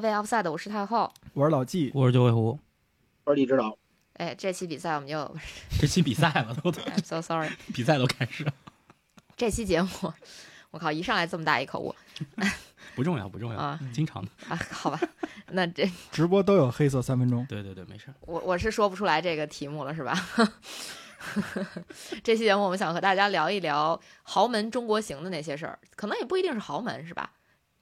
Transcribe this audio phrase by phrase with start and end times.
[0.00, 1.12] 位 offside，我是太后。
[1.32, 2.58] 我是老纪，我是九尾狐。
[3.24, 3.76] 我是李指导。
[4.14, 5.36] 哎，这期比赛我们就
[5.80, 8.52] 这期比赛了，都，I'm so sorry， 比赛都开始了。
[9.36, 9.88] 这期节目，
[10.70, 11.94] 我靠，一上来这么大一口误，
[12.94, 15.00] 不重要，不重要啊，经常的啊，好吧，
[15.48, 17.44] 那这直播都有黑色三分钟。
[17.48, 18.12] 对对对，没事。
[18.20, 20.14] 我我是说不出来这个题目了，是吧？
[22.22, 27.32] 这期节目我们想和大家聊一聊豪门中国行的那些事儿，可能也不一定是豪门，是吧？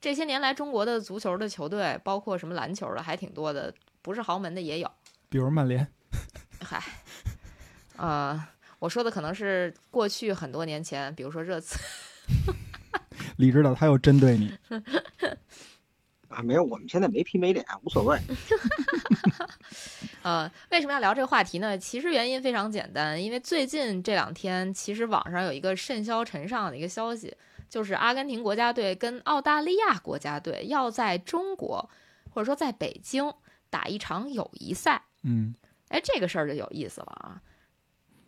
[0.03, 4.91] 这些年来，中国的足球的球队，包括什么篮球的，还挺多的，不是豪门的也有，
[5.29, 5.87] 比如曼联。
[6.59, 6.83] 嗨，
[7.95, 8.45] 呃，
[8.79, 11.79] 我说的可能是过去很多年前，比如说热刺。
[13.39, 14.53] 李指导他又针对你
[16.27, 16.43] 啊？
[16.43, 18.19] 没有，我们现在没皮没脸，无所谓。
[20.21, 21.77] 呃，为什么要聊这个话题呢？
[21.77, 27.33] 其实原因非常简单，因为最近这两天，其实网上有一个甚嚣尘上的一个消息。
[27.73, 31.89] 就是阿根廷国家队跟澳大利亚国家队要在中国，
[32.29, 33.33] 或者说在北京
[33.71, 35.01] 打一场友谊赛。
[35.23, 35.55] 嗯，
[35.87, 37.41] 哎，这个事儿就有意思了啊！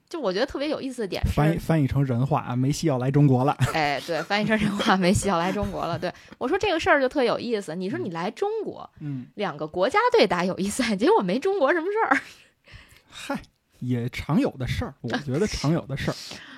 [0.09, 3.55] 就我觉得特别有意思的点是，翻译翻译成人话啊，梅西要来中国了。
[3.75, 5.99] 哎，对，翻译成人话，梅西要来中国了。
[5.99, 7.75] 对我说这个事儿就特有意思。
[7.75, 12.21] 你说你来中国，嗯，两个国家队打友谊赛，结果没中国什么事儿。
[13.07, 13.39] 嗨，
[13.77, 16.15] 也常有的事儿，我觉得常有的事儿。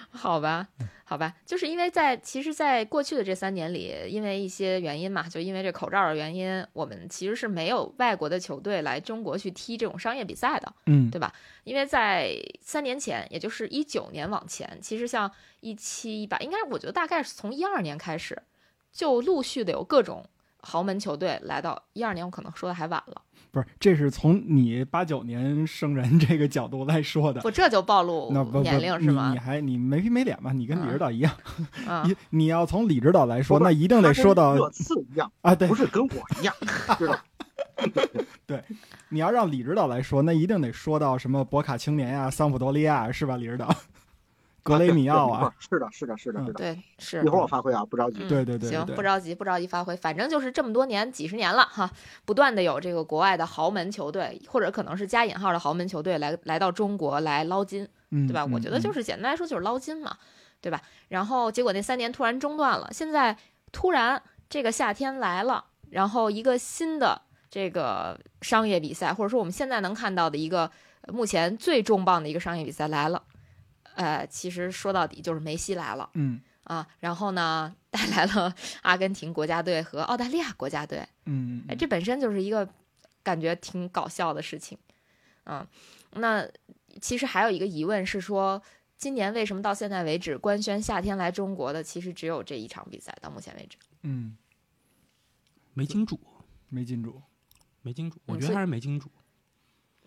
[0.17, 0.67] 好吧，
[1.03, 11.31] 好吧，就是因为在其实，在过去的这三年里，因为一些原因嘛，就因为这口罩的原因，我们其实是没有外国的球队来中国去踢这种商业比赛的，嗯，对吧？
[11.65, 18.41] 因为在三年前，也就是一九年往前，其实像一七、一八，应该我觉得大概是从一二年开始，
[18.91, 20.25] 就陆续的有各种
[20.61, 23.21] 豪门球队来到一二年，我可能说的还晚了。
[23.51, 27.41] 不是，这是从你八九年生人这个角度来说的。
[27.43, 28.31] 我，这就暴露
[28.61, 29.31] 年龄是吗？
[29.31, 30.51] 你还你没皮没脸吧？
[30.51, 31.31] 你跟李指导一样。
[32.05, 36.53] 你你要从李指导来说，那一定得说到热刺一样啊，对，不是跟我一样，
[36.97, 37.17] 知道？
[38.45, 38.63] 对，
[39.09, 43.37] 你要让李指导来说，那一定得说到什么博卡青年呀、桑普多利亚是吧？
[43.37, 43.73] 李指导。
[44.67, 47.23] 格雷米奥啊， 是的，是的，是的，是的，对，是。
[47.23, 48.27] 一会儿我发挥啊，不着急。
[48.27, 51.89] 对对对，行，不着急，不着急发挥，反正就是这么多年，几十年了哈，
[52.25, 58.45] 不断的有这个国外的豪门球队，或者可能是加引号的豪门球队来来到中国来捞金，对吧？
[58.45, 60.17] 我觉得就是简单来说就是捞金嘛，
[60.59, 60.81] 对吧？
[61.07, 63.37] 然后结果那三年突然中断了，现在
[63.71, 70.69] 突然这个夏天来了，然后一个新的这个商业比赛，或者说我们现在能看到的一个
[71.07, 73.23] 目前最重磅的一个商业比赛来了。
[73.97, 78.53] 呃，其实说到底就是梅西来了，嗯啊，然后呢，带来了
[78.83, 82.67] 阿根廷国家队和澳大利亚国家队，嗯，哎，这本身就是一个
[83.23, 84.77] 感觉挺搞笑的事情，
[85.45, 85.65] 嗯，
[86.11, 86.47] 那
[87.01, 88.61] 其实还有一个疑问是说，
[88.97, 93.17] 今年为什么到现在为止官宣夏天来中国的其实只有这一场比赛？
[93.19, 94.37] 到目前为止，嗯，
[95.73, 96.19] 没金主，
[96.69, 97.21] 没金主，
[97.81, 99.09] 没金主，我觉得还是没金主。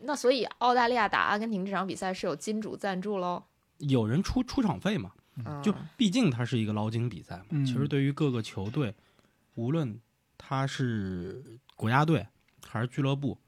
[0.03, 3.45] 那所以澳大利亚打阿根廷这场比赛是有金主赞助喽？
[3.81, 5.13] 有人出出场费嘛？
[5.63, 7.65] 就毕竟它是一个捞金比赛嘛。
[7.65, 8.95] 其实对于各个球队，
[9.55, 9.99] 无论
[10.37, 12.27] 他是国家队
[12.67, 13.39] 还是俱乐部，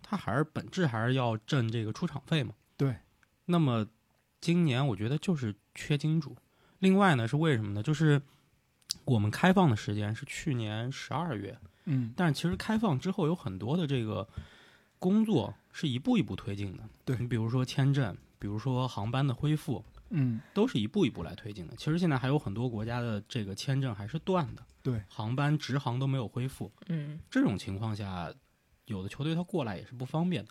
[0.00, 2.54] 他还是本质还是要挣这个出场费嘛。
[2.76, 2.96] 对。
[3.44, 3.86] 那么
[4.40, 6.34] 今年我觉得就是缺金主。
[6.78, 7.82] 另外呢，是为什么呢？
[7.82, 8.22] 就是
[9.04, 14.26] 我们开放的时间是去年十二月，嗯，但是其实开放之后有很多的这个
[14.98, 16.82] 工作是一步一步推进的。
[17.04, 18.16] 对你比如说签证。
[18.42, 21.76] 比如说航班的恢复，嗯，都是一步一步来推进的。
[21.76, 26.72] 其实现在还有很多国家的这个签证还是断的，对，航班直航都没有恢复。
[26.88, 28.34] 嗯，这种情况下，
[28.86, 30.50] 有的球队他过来也是不方便的。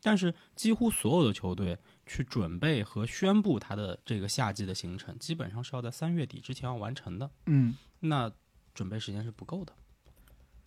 [0.00, 1.76] 但是几乎所有的球队
[2.06, 7.28] 去准备和宣布他的这个夏季的行程，基本上是要在三月底之前要完成的。
[7.46, 8.30] 嗯，那
[8.72, 9.72] 准备时间是不够的。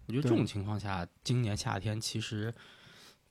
[0.07, 2.53] 我觉得这种情况下，今年夏天其实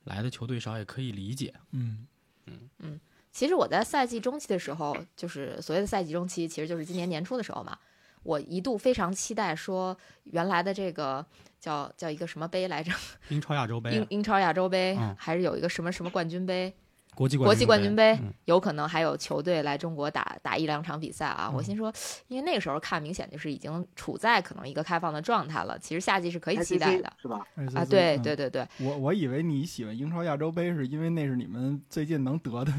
[0.05, 1.53] 来的球队少也可以理解。
[1.73, 2.07] 嗯
[2.47, 2.99] 嗯嗯。
[3.35, 7.77] 其实我在赛季中期的时候，就是所谓的赛季中期，其实就是今年年初的时候嘛。
[8.23, 11.27] 我一度非常期待说，原来的这个
[11.61, 12.93] 叫叫一个什么杯来着？
[13.29, 13.91] 英超亚洲杯。
[13.91, 16.73] 英英超亚洲杯，还是有一个什么什么冠军杯？
[17.15, 21.51] 国际国际冠军杯有可能还有球队来中国打打一两场比赛啊！
[21.55, 21.93] 我心说，
[22.29, 25.79] 因为那个时候看明显就是已经处在可能一个开放的状态了。
[25.79, 27.47] 其实夏季是可以期待的，是吧？
[27.75, 28.67] 啊，对对对对。
[28.81, 32.73] 我我以为你喜欢英超亚洲杯，是因为那是你们最近能得的。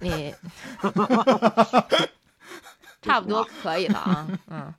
[0.00, 0.34] 你你，
[3.02, 4.74] 差不多可以了啊， 嗯，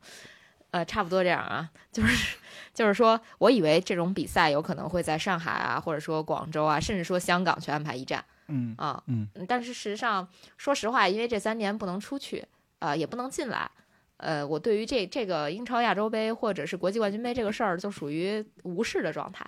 [0.72, 2.38] 呃，差不多这样啊，就是
[2.74, 8.24] 就是说，我以为这种比赛有可能会在上海啊，或者说广州啊，甚至说香港去安排一站。
[8.51, 10.27] 嗯啊嗯，但是事实上，
[10.57, 12.45] 说实话，因为这三年不能出去，
[12.80, 13.69] 呃，也不能进来，
[14.18, 19.45] 呃，我对于这这个英超亚洲杯或者是国际冠军杯这个事儿，就属于无视的状态。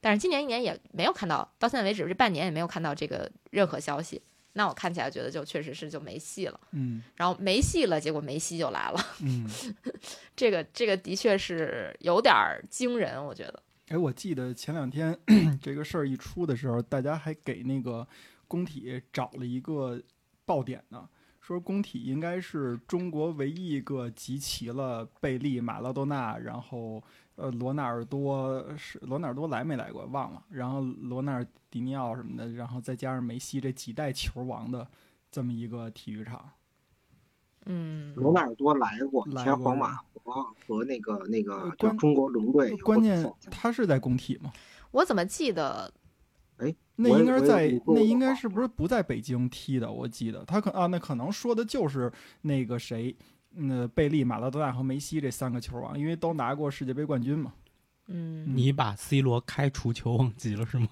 [0.00, 4.20] 但是今年一年也没有看到，到现在为止这半年也没有看到这个任何消息。
[4.54, 9.48] 那我看起来觉得就确实是就没戏了，嗯，然后没戏了，结果梅西就来了，嗯，
[10.34, 12.34] 这个这个的确是有点
[12.68, 13.62] 惊人，我觉得。
[13.88, 15.16] 哎，我记得前两天
[15.62, 18.06] 这个事儿一出的时候，大家还给那个
[18.48, 20.02] 工体找了一个
[20.44, 21.08] 爆点呢，
[21.40, 27.00] 说工体应该是中国唯一一个集齐了贝利、马拉多纳，然后。
[27.40, 30.04] 呃，罗纳尔多是罗纳尔多来没来过？
[30.06, 30.42] 忘了。
[30.50, 34.84] 然后罗纳尔迪尼奥什么的，然后再加上梅西这几代球王的
[35.30, 36.50] 这么一个体育场。
[37.66, 42.76] 嗯，罗纳尔多来过，来前皇马和和那个那个叫中国龙队。
[42.78, 44.52] 关键他是在工体吗？
[44.90, 45.94] 我怎么记得？
[46.98, 49.90] 哎，那应该在那应该是不是不在北京踢的？
[49.90, 52.12] 我记得他可啊，那可能说的就是
[52.42, 53.16] 那个谁。
[53.60, 57.52] 那贝利、马拉多纳和梅西这三个球王，因为都拿过世界杯冠军嘛。
[58.06, 60.86] 嗯，你把 C 罗开除球王级了是吗？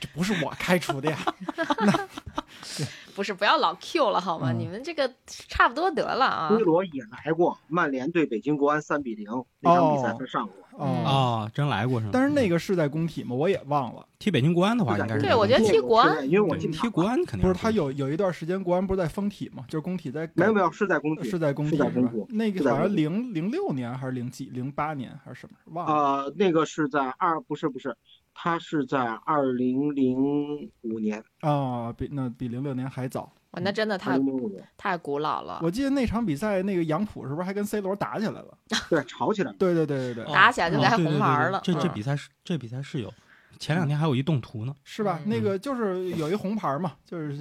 [0.00, 1.18] 这不是我开除的呀。
[2.78, 4.52] 那不是，不要老 Q 了好吗？
[4.52, 6.48] 你们这个差不多得了啊。
[6.50, 9.26] C 罗也来过，曼联对北京国安三比零
[9.60, 10.54] 那场比赛他上过。
[10.78, 12.10] 哦，真来过是吗？
[12.14, 13.36] 但是那个是在工体吗？
[13.36, 14.06] 我也忘了。
[14.18, 19.64] 踢北京国安的话，应该是对，我觉得踢国安，因为我踢国安肯定不是他有有一段时间国安不是在封体吗？
[19.68, 21.90] 就是工体在没有没有是在工体是在工体是吧？
[22.28, 25.92] 那个好像零零六年还是零几零八年还是什么忘了？
[25.92, 27.94] 呃，那个是在二不是不是，
[28.34, 33.32] 他是在二零零五年啊，比那比零六年还早。
[33.52, 34.18] 哇，那真的太
[34.76, 35.60] 太古老了。
[35.62, 38.58] 我记得那场比赛，那个杨浦是不是还跟 C 罗打起来了？
[38.88, 39.56] 对，吵起来了。
[39.58, 41.60] 对对对对对， 打起来就该红牌了。
[41.62, 43.12] 这这比赛是这比赛是有，
[43.58, 45.20] 前两天还有一动图呢，是吧？
[45.26, 47.36] 那个就是有一红牌嘛，就是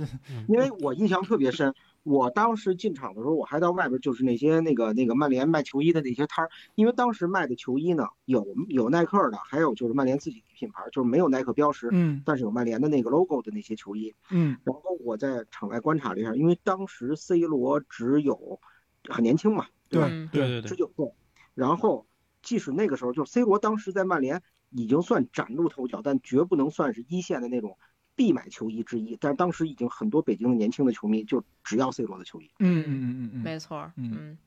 [0.50, 1.74] 因为我印象特别深。
[2.04, 18.60] 我当时进场的时候，我还到外边，就是那些那个那个曼联卖球衣的那些摊儿，因为当时卖的球衣呢，有有耐克的，还有就是曼联自己的品牌，就是没有耐克标识，嗯，但是有曼联的那个 logo 的那些球衣，嗯，然后我在场外观察了一下，因为当时 C 罗只有
[19.08, 20.08] 很年轻嘛，对吧？
[20.32, 21.14] 对对对，十九岁，
[21.54, 22.08] 然后
[22.42, 27.78] 即使那个时候，就 C 罗当时在曼联已经算崭露头角，但绝不能算是一线的那种。
[28.22, 32.48] 必买球衣之一，但是当时已经很多北京的年轻的球迷就只要 C 罗的球衣。
[32.60, 34.38] 嗯嗯嗯嗯，没错，嗯，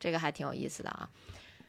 [0.00, 1.08] 这个还挺有意思的啊。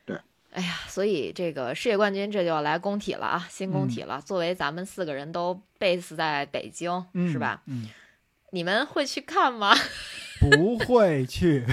[0.05, 0.19] 对，
[0.49, 4.19] 哎呀，所以这个世界冠军这就要来工体了啊，新工体了。
[4.19, 7.61] 作为咱们四个人都 base 在北京，是吧？
[7.67, 7.89] 嗯，
[8.49, 9.75] 你们会去看吗？
[10.41, 11.63] 不会去。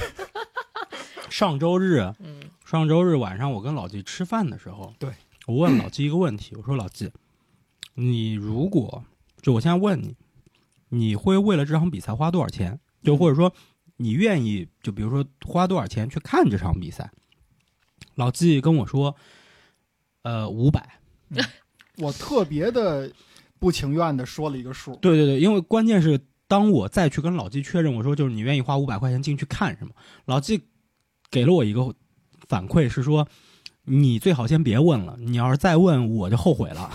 [1.30, 5.10] 上周日，嗯，上周日晚上我跟老季吃饭的时候，对
[5.46, 7.10] 我问老季一个问题，我说老季。
[7.94, 9.02] 你如果
[9.42, 10.16] 就我现在问你，
[10.88, 12.78] 你会为了这场比赛花多少钱？
[13.02, 13.52] 就或者说，
[13.96, 17.10] 你愿意就比如说花多少钱去看这场比赛？
[18.14, 19.14] 老季跟我说，
[20.22, 21.00] 呃，五百。
[21.98, 23.10] 我特别的
[23.58, 24.94] 不情愿的说了一个数。
[24.96, 29.90] 对对对，因为关键是当我再去跟老季确认，我说就是你愿意花五百块钱进去看是吗？
[30.26, 30.62] 老季
[31.30, 31.94] 给了我一个
[32.48, 33.26] 反馈是说，
[33.84, 36.90] 你最好先别问了，你要是再问我就后悔了。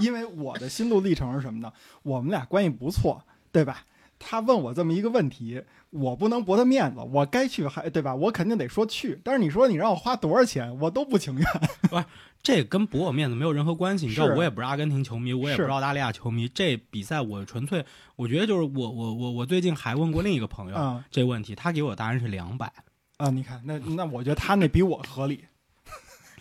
[0.00, 1.72] 因为我的心路历程是什么呢？
[2.02, 3.84] 我们俩关系不错，对吧？
[4.22, 8.14] 他问我这么一个问题，我不能驳他面子，我该去还对吧？
[8.14, 9.18] 我肯定得说去。
[9.24, 11.44] 但是你说你让我花多少钱，我都不情愿。
[11.88, 12.04] 不是，
[12.42, 14.04] 这跟驳我面子没有任何关系。
[14.04, 16.46] 你知道，我也不是阿根廷球迷，我也不是澳大利亚球迷。
[16.48, 17.82] 这比赛我纯粹，
[18.16, 22.70] 我觉得就是我我我我最近还问过另一个朋友这问题，他给我答案是两百
[23.16, 23.30] 啊。
[23.30, 25.46] 你看，那那我觉得他那比我合理。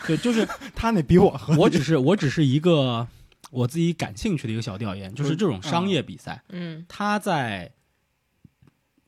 [0.05, 1.61] 对，就是他那比我合理。
[1.61, 3.07] 我只是我只是一个。
[3.49, 7.71] 我自己感兴趣的一个小调研，就是这种商业比赛，嗯，它在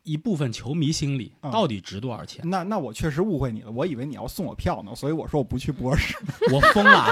[0.03, 2.41] 一部分球迷心里到底值多少钱？
[2.49, 6.17] 那那我确实误会你了，我以为你要送我票呢，所以我说我不去博士，
[6.51, 7.05] 我疯了，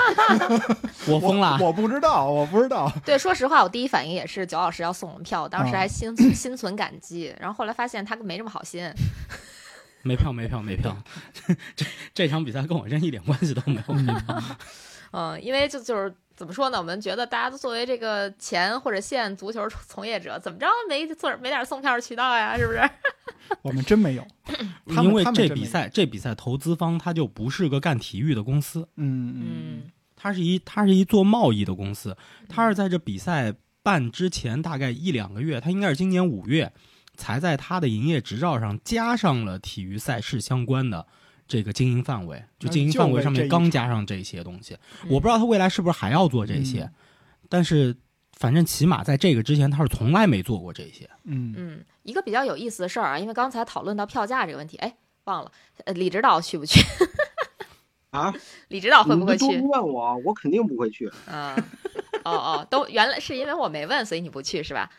[1.07, 2.91] 我疯了，我不知道，我不知道。
[3.05, 8.91] 对，说实话，我第一反应也是九老师要送我们票，当时还心心存感激，然后后来发现他没这么好心，
[10.01, 10.97] 没票，没票，没票，
[11.75, 14.43] 这这场比赛跟我真一点关系都没有，没票。
[15.11, 16.77] 嗯，因为就就是怎么说呢？
[16.77, 22.57] 我们觉得大家都作为这个前或者现足球从业者，怎么着没做没点送票的渠道呀？
[22.57, 22.79] 是不是？
[23.61, 24.25] 我们真没有，
[24.87, 32.15] 因为这比赛这比赛投资方他就不是个干体育的公司，嗯嗯，他是一他是一做贸易的公司，
[32.47, 33.53] 他是在这比赛
[33.83, 36.71] 办之前大概一两个月，他应该是今年五月
[37.17, 41.05] 才在他的营业执照上加上了体育赛事相关的。
[41.49, 44.77] 这个经营范围，就经营范围上面刚加上这些东西，
[45.09, 46.89] 我不知道他未来是不是还要做这些，
[47.49, 47.97] 但是
[48.33, 51.09] 反正起码在这个之前，他是从来没做过这些。
[51.23, 55.51] 嗯嗯，一个比较有意思的事儿啊，因为刚才讨论到票价这个问题，哎，忘了，
[55.85, 56.79] 呃，李指导去不去？
[58.11, 58.33] 啊，
[58.69, 59.45] 李指导会不会去？
[59.59, 61.11] 问我，我肯定不会去。
[61.25, 61.55] 啊，
[62.23, 64.89] 哦哦，都原来是因为我没问，所以你不去是吧？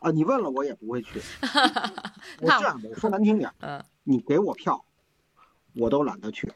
[0.00, 1.20] 啊，你问了我也不会去。
[2.40, 4.82] 我那这样的，我说难听点，嗯，你给我票，
[5.76, 6.50] 我都懒得去。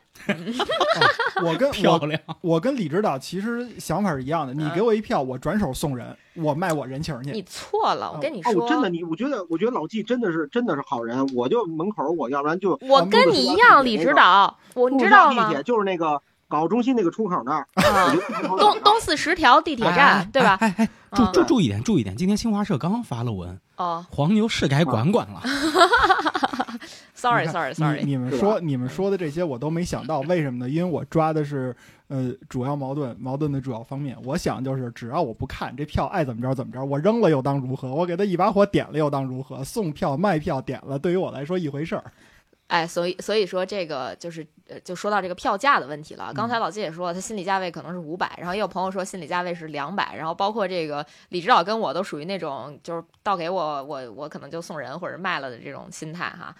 [1.42, 7.30] 我跟 我漂亮，我跟李指导其实想法是一样的，你嗯给我一票，我转手送人，我卖我人情去。
[7.32, 15.54] 你错了，我跟你哦，说，我真的你，我觉得我觉得老纪真的是真的是好人，我就门口我要不然就我跟你一样，李指导，我你知道吗地？
[15.54, 17.66] 铁就是那个港澳中心那个出口那儿，
[18.58, 20.58] 东东四十条地铁哎站，对吧？
[20.60, 25.40] 哎哎，注嗯注注意点，注意点，今天新华社刚刚发了文，哦黄牛是该管管了。
[27.20, 30.68] ，sorry sorry 你 sorry，你们说你们说的这些我都没想到，为什么呢？
[30.68, 31.74] 因为我抓的是
[32.08, 34.16] 呃主要矛盾，矛盾的主要方面。
[34.24, 37.94] 我想就是只要我不看这票爱怎么着怎么着，我扔了又当如何？
[37.94, 39.62] 我给他一把火点了又当如何？
[39.62, 42.04] 送票卖票点了，对于我来说一回事儿。
[42.68, 46.32] 哎，所以所以说这个就是呃，就说到这个票价的问题了。
[46.32, 56.54] 刚才老季也说了，他心理价位可能是五百，然后也有朋友说心理价位是两百，然后包括这个李指导跟我都属于那种就是倒给我我我可能就送人或者卖了的这种心态哈。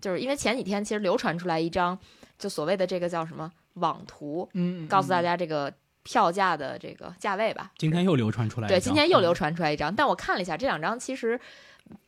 [0.00, 1.98] 就是因为前几天其实流传出来一张
[2.38, 5.72] 就所谓的这个叫什么网图，嗯，告诉大家这个
[6.02, 7.70] 票价的这个价位吧。
[7.78, 11.40] 今天又流传出来一对，今天又流传出来一张，但我看了一下这两张，其实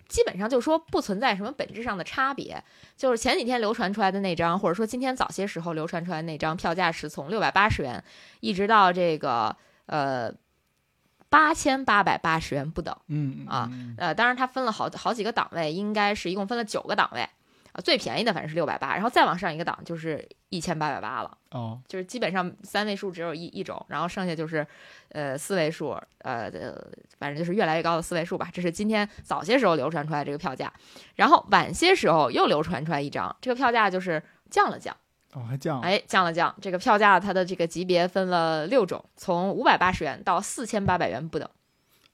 [0.08, 2.62] 基本上就说不存在什么本质上的差别。
[2.96, 8.02] 就是前几天流传出来的那张，或者说今天早些时候流传出来的那张，票价是从六百八十元
[8.40, 10.32] 一直到这个呃
[11.28, 12.94] 八千八百八十元不等。
[13.08, 17.28] 嗯嗯啊嗯呃，当然它分了好好几个档位，应该是一共分了九个档位。
[17.76, 21.36] 啊，最便宜的反正是六百八，然后再往上一个档就是一千八百八了。
[21.50, 24.66] 哦，就是基本上三位数只有一一种，然后剩下就是，
[25.10, 26.74] 呃，四位数，呃，呃
[27.18, 28.48] 反正就是越来越高的四位数吧。
[28.50, 30.72] 这是今天早些时候流传出来这个票价，
[31.16, 34.96] 然后晚些时候又流传出来一张，这个票价就是降了降，
[35.34, 36.54] 哦还降了，哎，降了降。
[36.62, 41.46] 这个票价它的这个级别分了六种，从五百八十元到四千八百元不等。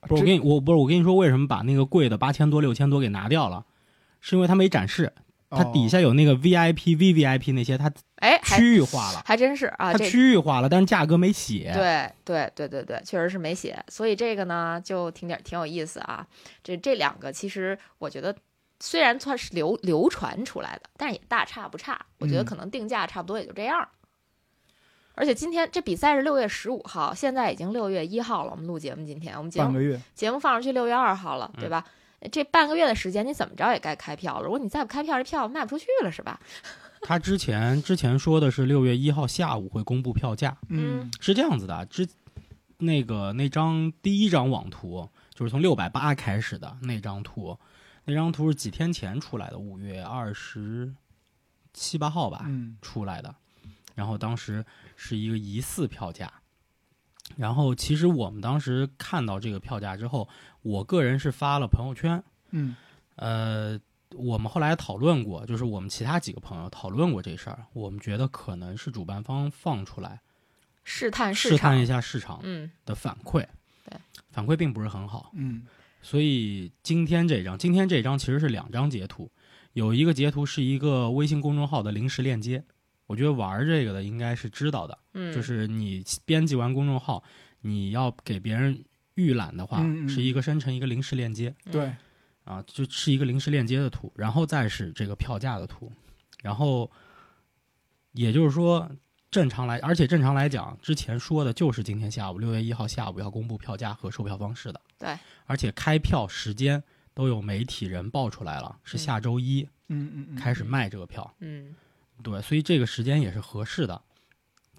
[0.01, 3.65] 不是我跟你我不是我跟你说为什么把那个贵的八千多六千多给拿掉了，
[4.19, 5.13] 是因为它没展示，
[5.55, 11.71] 它底下有那个 VIP、VVIP 那些，它哎，区域化了，还真是啊，它区域化了，但是价格没写。
[11.73, 16.25] 对对对对对，确实是没写，所以这个呢就挺点挺有意思啊。
[16.63, 18.35] 这这两个其实我觉得
[18.79, 21.99] 虽然算是流流传出来的，但是也大差不差。
[22.19, 23.87] 我觉得嗯可能定价差不多也就这样。
[25.15, 28.51] 而且今天这比赛是六月十五号，现在已经六月一号了。
[28.51, 29.77] 我们录节目今天，我们节目
[30.15, 31.85] 节目放上去六月二号了，对吧？
[32.31, 34.43] 这半个月的时间，你怎么着也该开票了。
[34.43, 36.39] 如果你再不开票，这票卖不出去了，是吧？
[37.05, 42.07] 他之前之前说的是六月一号下午会公布票价，嗯是这样子的啊，之
[42.77, 47.57] 那个那张第一张网图就是从六百八开始的那张图，
[48.05, 50.93] 那张图是几天前出来的，五月二十
[51.73, 53.35] 七八号吧，嗯出来的，
[53.95, 54.65] 然后当时
[54.95, 56.31] 是一个疑似票价，
[57.35, 60.27] 然后其实我们当时看到这个票价之后，
[60.61, 62.75] 我个人是发了朋友圈，嗯。
[63.15, 63.79] 呃，
[64.15, 70.19] 我们后来讨论过，就是我们其他几个朋友讨论过这事儿，我们觉得可能是主办方放出来
[70.83, 73.45] 试探市场试探一下市场嗯的反馈，
[73.85, 73.95] 对，
[74.31, 75.61] 反馈并不是很好，嗯。
[76.01, 79.31] 所以今天这张，今天这张其实是两张截图，
[79.73, 82.63] 有一个截图是一个微信公众号的临时链接，
[83.13, 87.23] 我觉得玩这个的应该是知道的，嗯，就是你编辑完公众号，
[87.61, 91.93] 你要给别人预览的话，嗯嗯是一个生成一个临时链接，对，
[92.43, 95.91] 啊，就是一个临时链接的图，然后再是这个票价的图，
[96.41, 96.89] 然后
[98.13, 98.89] 也就是说，
[99.29, 105.15] 正常来，而且正常来讲，之前说的就是今天下午六月一号下午要公布票价和售票方式的，对，
[105.45, 111.75] 而且开票时间都有媒体人报出来了，是下周一嗯嗯嗯，开始卖这个票，嗯
[112.21, 114.01] 对，所以这个时间也是合适的，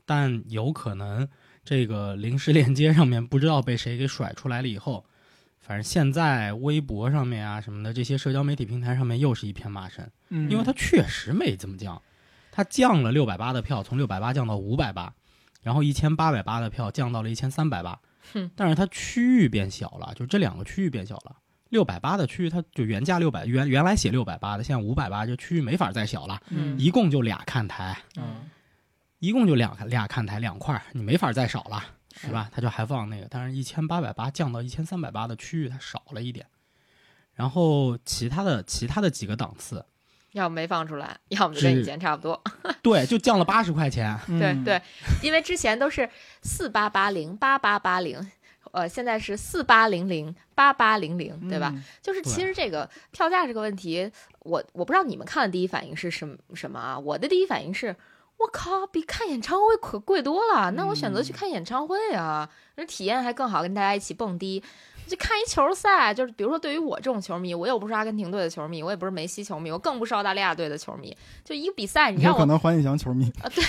[0.07, 1.29] 但有可能
[1.65, 5.05] 这个临时链接上面不知道被谁给甩出来了以后。
[5.59, 12.03] 反正现在微博上面啊什么的这些社交媒体平台上面又是一片骂声，嗯，因为它确实没怎么降，
[12.53, 15.15] 它降了六百八的票，从六百八降到五百八，
[15.63, 17.99] 然后一千八百八的票降到了一千三百八
[18.35, 21.37] 哼，但是它区域变小了，就这两个区域变小了。
[21.75, 28.49] 六百八的区域，它就原价六百，原原来写六百八的，现在五百八，就区域没法再小了，嗯一共就俩看台，嗯
[29.19, 31.83] 一共就两俩看台两块儿，你没法再少了，
[32.15, 32.49] 是吧？
[32.53, 36.47] 它就还放那个，但是一千八百八降到一千三百八的区域，它少了一点。
[37.35, 39.85] 然后其他的其他的几个档次，
[40.31, 42.41] 要么没放出来，要么就跟以前差不多。
[42.81, 44.17] 对，就降了八十块钱。
[44.29, 44.83] 嗯对对，
[45.21, 46.09] 因为之前都是
[46.43, 48.25] 四八八零、八八八零，
[48.75, 51.71] 呃，现在是四八零零、八八零零，对吧？
[51.73, 51.83] 嗯？
[52.03, 56.99] 就是其实这个票价这个问题，我我不知道你们看的第一反应是什么什么啊？
[56.99, 57.95] 我的第一反应是，
[58.37, 60.73] 我靠，比看演唱会可贵多了。
[60.73, 64.61] 那我选择去看演唱会啊，那体验还更好，跟大家一起蹦迪。
[65.07, 71.15] 就看一球赛，就是比如说，对于我这种球迷，我又不是阿根廷队的球迷，我也不是梅西球迷，我更不是澳大利亚队的球迷。
[71.45, 73.47] 就一个比赛，你让我可能黄健翔球迷啊？
[73.55, 73.63] 对，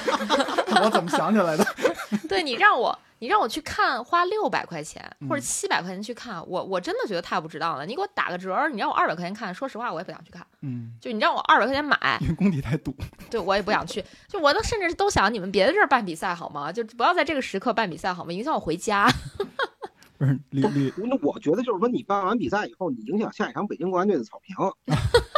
[0.82, 1.66] 我怎么想起来的？
[2.28, 2.98] 对你让我。
[3.20, 7.84] 你让我去看，花六百块钱或者七百块钱去看，我我真的觉得太不值当了。
[7.84, 10.44] 你给我打个折，你让我二百块钱看，说实话我也不想去看。
[10.62, 12.94] 嗯，就你让我二百块钱买，因为工体太堵。
[13.30, 14.02] 对，我也不想去。
[14.26, 16.72] 就我都甚至都想你们别的地儿办比赛好吗？
[16.72, 18.32] 就不要在这个时刻办比赛好吗？
[18.32, 19.06] 影响我回家。
[20.16, 24.56] 不是李李，那我觉得就是说，你办完比赛以后，你影响下一场北京国安队的草坪。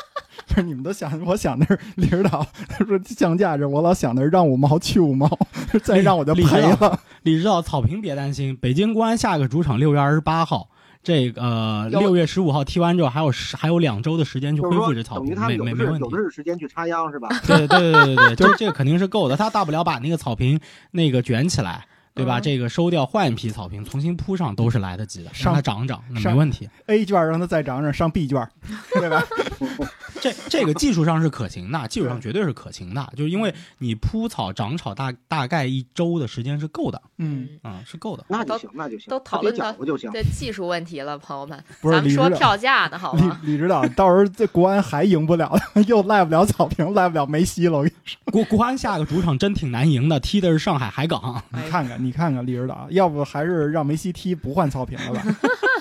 [0.47, 5.29] 不是你们都想，我想的是李指导，他说降价这，我老想的是让五毛去五毛，
[5.83, 6.99] 再让我就赔了。
[7.23, 10.69] 李指导，草坪别担心，北京国安下个主场六月二十八号，
[11.03, 16.01] 这个六月十五号踢完之后，还有十还有两周的时间去恢复这草坪，没没没问题。
[16.01, 17.29] 有的是时间去插秧是吧？
[17.47, 20.59] 对对对对对， 就是这个肯定是够的，他大不了把那个草坪
[20.91, 21.85] 那个卷起来。
[22.15, 22.39] 对吧？
[22.39, 26.69] 这个收掉，换一批草坪，重新铺上都是来得及的，让它长长，那没问题。
[26.85, 28.47] A 卷让它再长长，上 B 卷，
[28.93, 29.25] 对吧？
[30.23, 40.09] 这 这个技术上是可行的，技术上绝对是可行的，就是因为你铺草长草大大概一周的时间是够的，嗯啊是够的，那就行，那就行，都讨论到就行。
[40.13, 43.41] 这技术问题了，朋友们，咱们说票价呢，好吗？
[43.43, 45.53] 李李指导，到时候这国安还赢不了，
[45.89, 47.79] 又赖不了草坪，赖不了梅西了。
[47.79, 52.03] 我跟你说，国国安下个主场真挺难赢的，踢的是上海海港，你看看。
[52.03, 55.25] 你看看李指导，要不还是让梅西踢不换草坪了吧？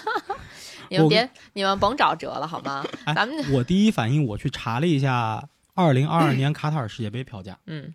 [0.91, 2.85] 你们别，你们甭找辙了好吗？
[3.15, 7.93] 咱们我第一反应，我去查了一下二零二二年卡塔尔世界杯票价，嗯，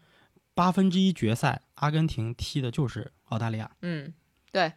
[0.54, 4.12] 八分之一决赛，阿根廷踢的就是澳大利亚，嗯，
[4.50, 4.72] 对，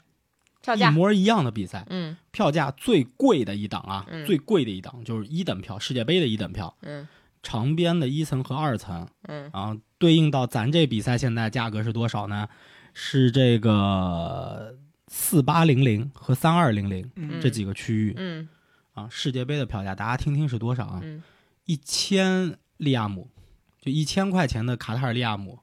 [0.62, 7.08] 票价一模一样的比赛，嗯，票价最贵的一档啊，嗯，最贵的一档就是一等票，世界杯的一等票，嗯。
[7.42, 12.50] 长边的一层和二层，嗯，然后，对应到咱这比赛现在价格是多少呢？
[12.94, 14.76] 是这个
[15.10, 17.12] 四八零零和三二零零
[17.42, 18.48] 这几个区域，嗯，
[18.94, 21.02] 啊，世界杯的票价大家听听是多少啊？
[21.04, 21.22] 嗯，
[21.66, 23.28] 一千利亚姆，
[23.82, 25.60] 就一千块钱的卡塔尔利亚姆，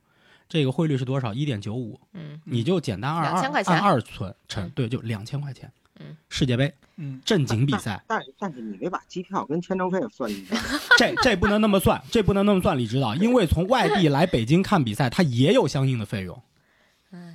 [0.49, 1.33] 这个汇率是多少？
[1.33, 5.71] 一点九五，嗯，你就简单二二按二存乘，对，就两千块钱。
[5.99, 10.55] 嗯，世界杯，嗯，正经比赛，但是但是你没把机票跟签证费算进去，
[10.99, 16.43] 这这不能那么算， 这不能那么算，李指导，因为从外地来北京看比赛，它也有相应的费用，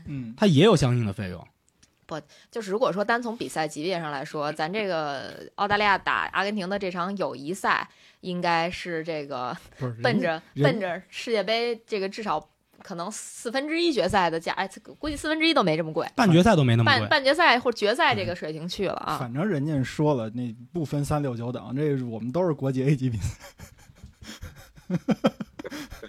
[0.05, 1.47] 嗯，它也有相应的费用。
[2.19, 7.87] 不，就是如果说单从比赛级别上来说，咱这个澳大利亚打阿根廷的这场友谊赛，
[8.19, 9.55] 应该是这个
[10.03, 12.45] 奔着奔着世界杯这个至少。
[12.83, 19.19] 可能四分之一决赛的价，哎，估计四分之一都没这么贵，半决赛都没那么贵，半半决赛或决赛这个水平去了啊。
[19.19, 23.37] 反正人家说了，那不分三六九等，这我们都是国际 A 级比赛，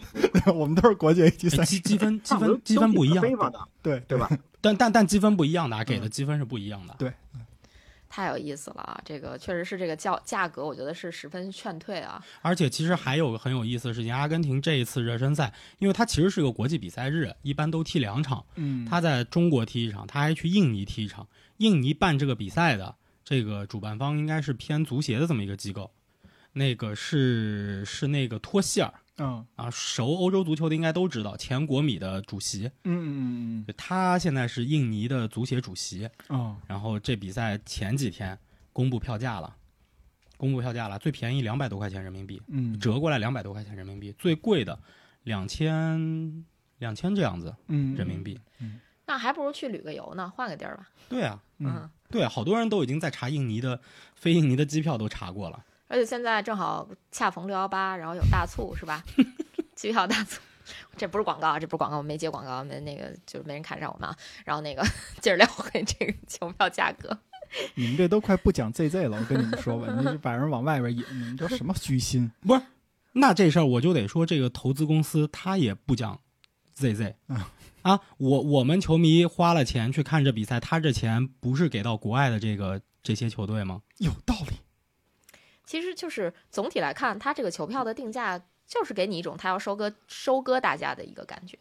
[0.55, 3.23] 我们都是国际 A 级赛，积积分积分积分不一样，
[3.83, 4.29] 对对吧？
[4.61, 7.13] 但但但积分不一样的，给的积分是不一样的，对。
[8.15, 9.01] 太有意思了啊！
[9.07, 12.23] 这个确实是这个价价格，我觉得是十分劝退啊。
[12.43, 18.45] 而且其实还有个很有意思的事情，阿根廷这一次热身赛，因为它其实是个国际比赛日，一般都踢两场。
[18.57, 21.27] 嗯，他在中国踢一场，他还去印尼踢一场。
[21.57, 25.91] 印尼办这个比赛的这个主办方应该是偏足协的这么一个机构，
[26.53, 28.93] 那个是是那个托希尔。
[29.19, 36.09] 嗯啊，熟欧洲足球的应该都知道，前国米的主席，嗯嗯嗯，他现在是印尼的足协主席。
[36.29, 38.39] 嗯，然后这比赛前几天
[38.73, 39.55] 公布票价了，
[40.37, 44.79] 公布票价了，最便宜两百多块钱人民币，嗯，折过来两百多块钱人民币，最贵的
[45.25, 46.45] 两千
[46.79, 50.89] 两千这样子，嗯，人民币，嗯，那还不如去旅个游呢，换个地儿吧。
[51.09, 53.79] 对啊，嗯，对，好多人都已经在查印尼的
[54.15, 55.63] 飞印尼的机票都查过了。
[55.93, 59.05] 而且现在正好恰逢六幺八，然后有大促是吧？
[59.77, 60.41] 机票大促，
[60.97, 64.09] 这不是广告，这不是广告，我没接广告，没那个就是没人看上我们。
[64.47, 64.83] 然后那个
[65.21, 67.19] 接着聊回这个球票价格。
[67.75, 72.33] 你们这都快不讲 ZZ 了，我跟你们说吧，你把人往外边引，你们这什么居心？
[72.41, 72.63] 不是，
[73.13, 76.19] 那这事儿我就得说，这个投资公司他也不讲
[76.75, 77.53] ZZ 啊
[77.83, 78.01] 啊！
[78.17, 83.83] 我我们球迷花了钱去看这比赛，他这钱不是给到国外的这个这些球队吗？
[83.99, 84.57] 有道理。
[85.73, 91.57] 其实就是总体来看，它这个球票的定价就是给你一种它要收割收割大家的一个感觉，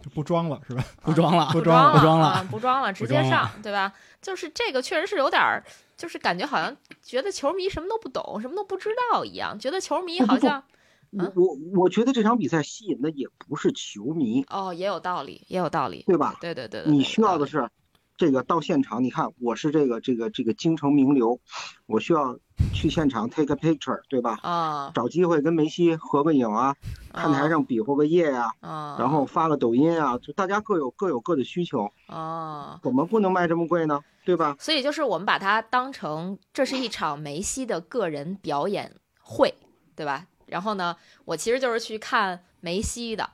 [0.00, 0.84] 就不装了是吧？
[1.02, 3.92] 不装了，不装了，不装了，不装了，直接上，对吧？
[4.20, 5.60] 就是这个确实是有点儿，
[5.96, 10.62] 就是感觉好像觉得球迷什么都不懂，什么都不知道一样，觉得球迷好像，
[11.10, 16.36] 我我我觉得这场比赛吸引的也不是球迷哦，也有道理，也有道理，对吧？
[16.40, 17.68] 对对对，你需要的是
[18.16, 21.40] 这个到现场，你看我是这个这个这个京城名流，
[21.86, 22.38] 我需要
[22.72, 24.38] 去现场 take a picture，对吧？
[24.42, 26.76] 啊，找机会跟梅西合个影啊，
[27.12, 34.54] 看台上比划个耶呀，啊，然后发个抖音啊，就大家各有各有各的需求啊，怎么不能卖这么贵呢，对吧？
[34.58, 39.54] 所以就是我们把它当成这是一场梅西的个人表演会，
[39.96, 40.26] 对吧？
[40.46, 40.94] 然后呢，
[41.24, 43.28] 我其实就是去看梅西的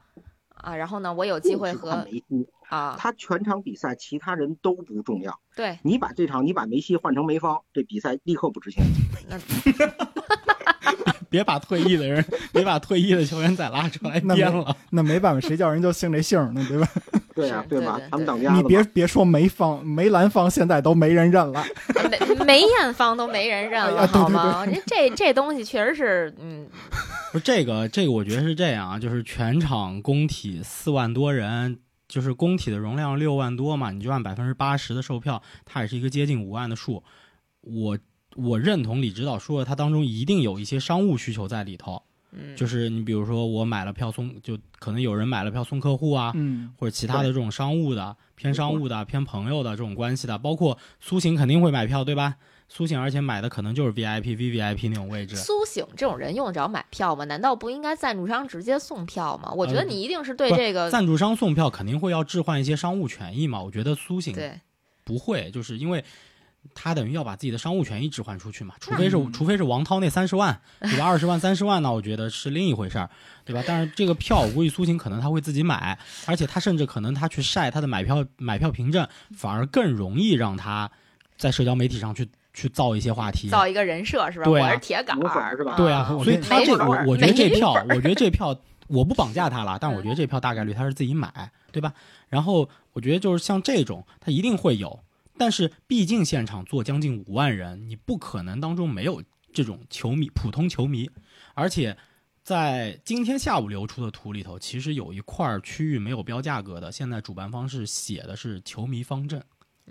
[0.62, 2.48] 啊，然后呢，我有机会和梅西。
[2.68, 5.34] 啊，他全场比赛其他人都不重要。
[5.56, 8.84] 对你把这场你把梅西换成梅方，这比赛立刻不值钱。
[11.30, 14.74] 别把退役的人，别把退役的球员再拉出来编了。
[14.90, 16.88] 那没办法，谁叫人就姓这姓呢，对吧？
[17.34, 18.00] 对呀，对吧？
[18.10, 21.64] 他们当家你别别说梅方、梅兰芳，现在都没人认了。
[22.10, 24.66] 梅梅艳芳都没人认了，好吗？
[24.66, 26.66] 这这这东西确实是，嗯，
[27.32, 31.80] 不是这个这个，我觉得是这样啊，就是全场工体四万多人。
[32.08, 37.04] 就是工体的容量六万多嘛，你就按百分之八十的售票，它也是一个接近五万的数。
[37.60, 37.98] 我
[38.34, 42.02] 我认同李指导说的，它当中一定有一些商务需求在里头。
[42.32, 52.36] 嗯，就是你比如说我买了票送，就可能有人买了票送客户啊，嗯，或者其他的这种商务的、偏商务的、偏朋友的这种关系的，包括苏醒肯定会买票，对吧？
[52.68, 55.34] 苏醒，而且买的可能就是 VIP、VVIP 那种位置。
[55.36, 57.24] 苏醒这种人用得着买票吗？
[57.24, 59.50] 难道不应该赞助商直接送票吗？
[59.56, 63.62] 我觉得你一定是对这个赞助商送票肯定会要置换一些商务权益嘛。
[63.62, 64.60] 我觉得苏醒对
[65.02, 66.04] 不会，就是因为
[66.74, 68.74] 他等于要把自己的商务权益置换出去嘛。
[68.78, 71.06] 除非是除非是王涛那三十万，对吧？
[71.06, 73.08] 二十万、三十万呢，我觉得是另一回事儿，
[73.46, 73.64] 对吧？
[73.66, 80.90] 但是这个票，我估计苏醒可能他会自己买，而且他甚至可能他去晒他的买票买票凭证，反而更容易让他
[81.38, 82.28] 在社交媒体上去。
[82.58, 84.50] 去造一些话题，造一个人设是吧？
[84.50, 85.76] 我是铁杆儿是吧？
[85.76, 91.94] 对啊，所以他这我我觉得这票，我觉得这票我不绑架他了，但我觉得这票大概率他是自己买，对吧？
[92.28, 95.04] 然后我觉得就是像这种，他一定会有，
[95.36, 101.08] 但是毕竟现场坐将近五万人，你不可能当中没有这种球迷，普通球迷。
[101.54, 101.96] 而且
[102.42, 109.40] 在今天下午流出的图里头，其实有一块区域没有标价格的，现在主办方是写的是球迷方阵。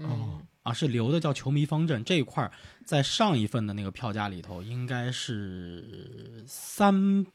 [0.02, 0.42] 哦。
[0.68, 2.52] 啊，是留的叫球迷方阵这一块，
[2.84, 7.26] 在上一份的那个票价里头应该是三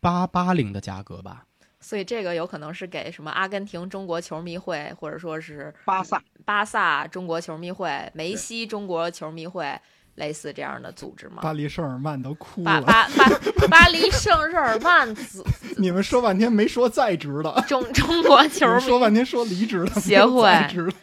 [0.00, 1.46] 八八零的价格吧？
[1.78, 9.80] 所以这个有可能是给什么阿根廷中国球迷会，或者说是巴萨巴萨中国球迷会、梅西中国球迷会。
[10.16, 11.40] 类似这样的组织吗？
[11.42, 12.82] 巴黎圣日耳曼都哭了。
[12.82, 15.14] 巴巴巴巴黎圣日耳曼，
[15.78, 20.50] 你们说半天没说在职的中 中国球迷，说半天说离职的协会。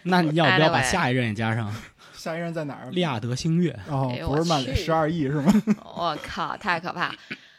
[0.04, 1.74] 那你要不要把下一任也加上？
[2.14, 2.90] 下一任在哪儿？
[2.92, 5.54] 利亚德星月哦，不是曼联十二亿是吗？
[5.96, 7.14] 我靠，太可怕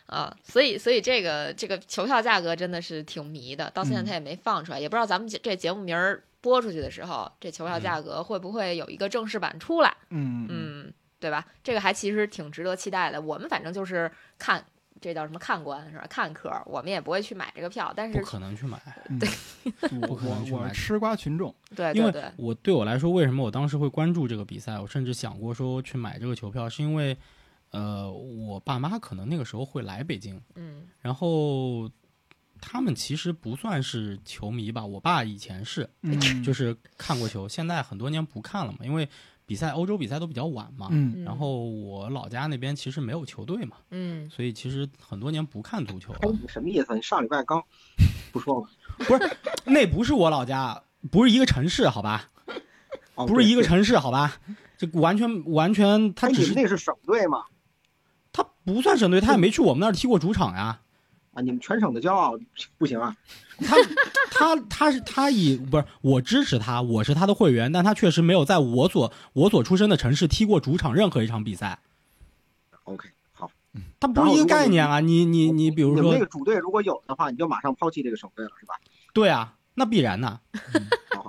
[0.06, 0.34] 啊！
[0.44, 9.96] 所以，所以这个这个球票价格真的是挺迷的，到现在他也没放出来，也不知道咱们这节目名儿播出去的时候，这球票价格会不会有一个正式版出来？
[10.10, 10.92] 嗯嗯。
[11.20, 11.44] 对吧？
[11.64, 13.20] 这个还其实挺值得期待的。
[13.20, 14.64] 我们反正就是看，
[15.00, 16.06] 这叫什么看官是吧？
[16.08, 17.92] 看客，我们也不会去买这个票。
[17.96, 18.80] 但是不可能去买，
[19.18, 19.28] 对，
[20.00, 20.72] 不可能去买。
[20.72, 24.78] 吃瓜群众，对，因为我对我来说，为什么我当时会关注这个比赛？
[24.78, 27.16] 我甚至想过说去买这个球票，是因为，
[27.70, 31.90] 呃，我爸妈可能那个时候会来北京，嗯，然后
[32.60, 34.86] 他们其实不算是球迷吧。
[34.86, 35.88] 我爸以前是，
[36.44, 39.08] 就是看过球，现在很多年不看了嘛，因为。
[39.48, 46.18] 比赛欧洲比赛都比较晚嘛，嗯，然后我老家那边其实没有球队嘛，嗯，所以其实很多年不看足球了。
[46.42, 46.94] 你什么意思？
[46.94, 47.64] 你上礼拜刚
[48.30, 48.68] 不说了？
[49.06, 52.28] 不是，那不是我老家，不是一个城市，好吧？
[53.26, 54.38] 不是一个城市，好吧？
[54.76, 57.44] 这完全完全，他只是那是省队嘛？
[58.30, 60.82] 他不算省队，他也没去我们那儿踢过主场呀。
[61.34, 62.38] 啊，你们全省的骄傲
[62.78, 63.16] 不行啊！
[63.60, 63.76] 他
[64.30, 71.78] 他他是他以不是我支持他，我是他的会员，但他确实没有在我所我所出生的城市踢过主场任何一场比赛。
[72.84, 73.50] OK，好，
[74.00, 75.00] 他不是一个概念啊！
[75.00, 78.74] 你你你，比如说那个主队如果有的话，你就马上抛弃这个省队了，是吧？
[79.12, 80.40] 对啊，那必然的，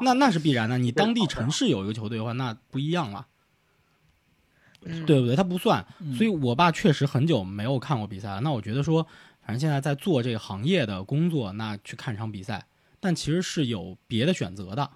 [0.01, 0.77] 那那是必然的。
[0.77, 3.25] 你当地城市有一个球队的话，那不一样了，
[4.81, 5.35] 对不对？
[5.35, 5.85] 他不算。
[6.15, 8.41] 所以我爸确实很久没有看过比赛了。
[8.41, 9.05] 那我觉得说。
[9.49, 12.67] 反正现在在做这个行业的工作，那去看场比赛，
[12.99, 14.91] 但其实是有别的选择的，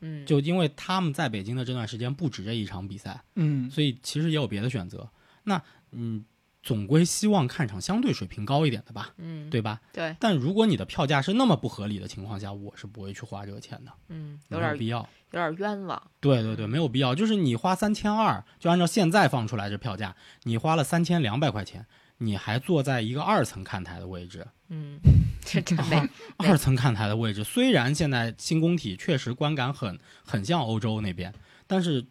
[0.00, 5.06] 嗯，就因为他们在北京的这段时间不止这一场比赛，嗯，所以其实也有别的选择。
[5.42, 6.24] 那嗯，
[6.62, 9.82] 总归希望看场相对水平高一点的吧，嗯，对吧？
[9.92, 10.16] 对。
[10.18, 16.02] 但如果你的票价是那么不合理的情况下，我是不会去花这个钱的，嗯，有点必要，有点冤枉。
[16.20, 17.14] 对对对，没有必要。
[17.14, 21.84] 就是你花三千二，就按照现在放出来这票价，你花了三千两百块钱。
[22.22, 24.98] 你还坐在一个二层看台的位置，嗯，
[25.42, 27.42] 这真的 二层看台的位置。
[27.42, 31.32] 虽然现在新工体确实观感很很像欧洲那边，
[31.66, 32.04] 但是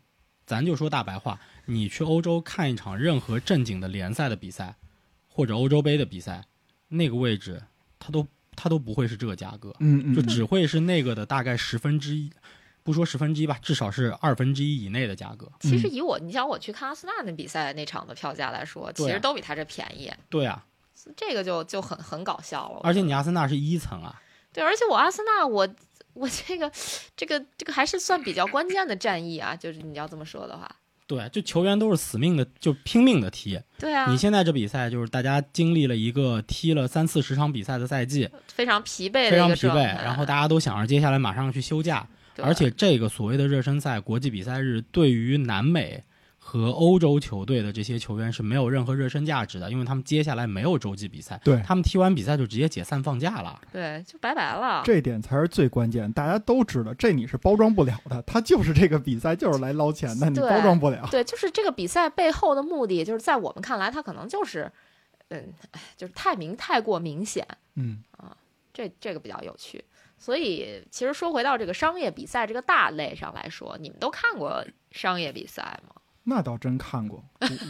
[0.48, 4.76] 咱就说大白话，你去欧洲看一场任何正经的联赛的比赛，
[5.28, 6.44] 或者欧洲杯的比赛，
[6.88, 7.62] 那个位置
[8.00, 12.32] 它都它都不会是这个价格，嗯嗯，就只会是那个的大概十分之一。
[12.90, 15.48] 不说十分之一吧，至少是二分之一以内的价格。
[15.60, 20.12] 其实以我，你想我去看阿森纳那比赛那场的票价来说，其实都比他这便宜。
[20.28, 20.66] 对啊，
[21.16, 22.80] 这个就就很很搞笑了。
[22.82, 24.20] 而且你阿森纳是一层啊。
[24.52, 25.70] 对，而且我阿森纳，我
[26.14, 26.72] 我这个
[27.16, 30.68] 这个这个还是算比较关键的战役啊，就是你要这么说的话。
[31.06, 33.60] 对，就球员都是死命的，就拼命的踢。
[33.78, 34.10] 对啊。
[34.12, 42.08] 你现在这比赛就是大家经历了一个踢了三四十场比赛的赛季，非常疲惫，非常疲惫，然后大家都想着接下来马上去休假。
[42.42, 46.04] 而且这个所谓的热身赛、国际比赛日，对于南美
[46.38, 54.82] 和欧洲球队的这些球员是没有任何热身价值的，因为他们接下来没有洲际比赛，对他们踢完比赛就直接解散放假了，对，就拜拜了。
[54.84, 61.08] 这点才是最关键，大家都知道，这你是包装不了的，他就是这个比赛就是来捞钱的，你包装不了。
[61.12, 64.72] 对，就是这个比赛背后的目的，就是在我们看来，他可能就是，
[65.28, 65.54] 嗯，
[65.96, 68.36] 就是太明太过明显，嗯啊，
[68.74, 69.84] 这这个比较有趣。
[70.20, 75.96] 所以，其实说回到这个商业比赛这个大类上来说，你们都看过商业比赛吗？
[76.26, 77.24] 那倒真看过，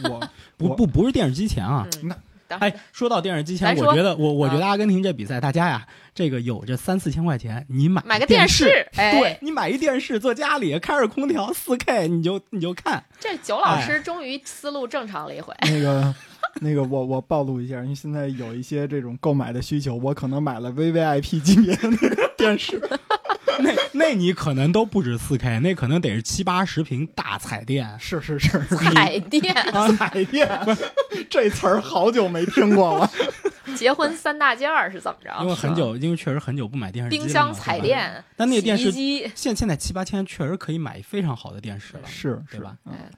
[0.04, 1.86] 我 不不不是电视机前啊。
[2.02, 2.16] 那
[2.58, 13.04] 哎，说到电视机前，我觉得我我觉得阿根廷这比赛，大家呀，这个有这三四千块钱，你买买个电视，对你买一电视，坐家里开着空调，四 K，你就你就看。
[13.20, 15.54] 这九老师终于思路正常了一回。
[15.62, 16.12] 那个。
[16.60, 22.80] 那个我我暴露一下，因为现在有一些这种购买的需求，我可能买了 VVIP 级别的那个电视，
[23.60, 27.88] 那那你可能都不止四 K，那可能得是七八十平大彩电。
[27.98, 29.54] 是是是，彩电，
[29.96, 30.48] 彩电，
[31.30, 33.10] 这词儿好久没听过了。
[33.76, 35.32] 结婚三大件儿是怎么着？
[35.40, 42.76] 因为很久，因为确实很久不买电视机冰箱、彩电，但那个电视机现现在七八千确实可以买非常好的电视了，是是吧？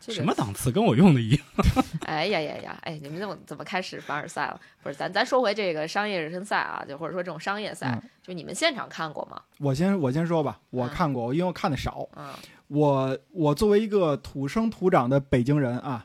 [0.09, 0.71] 什么档次？
[0.71, 1.41] 跟我用的一样。
[2.05, 2.79] 哎呀呀呀！
[2.83, 4.61] 哎，你们怎么怎么开始凡尔赛了？
[4.83, 9.41] 不是，咱咱说回这个商业热身赛啊，就或者说这种商业赛，就你们现场看过吗？
[9.59, 12.07] 我先我先说吧，我看过，因为我看的少。
[12.17, 12.27] 嗯，
[12.69, 16.05] 我我作为一个土生土长的北京人啊，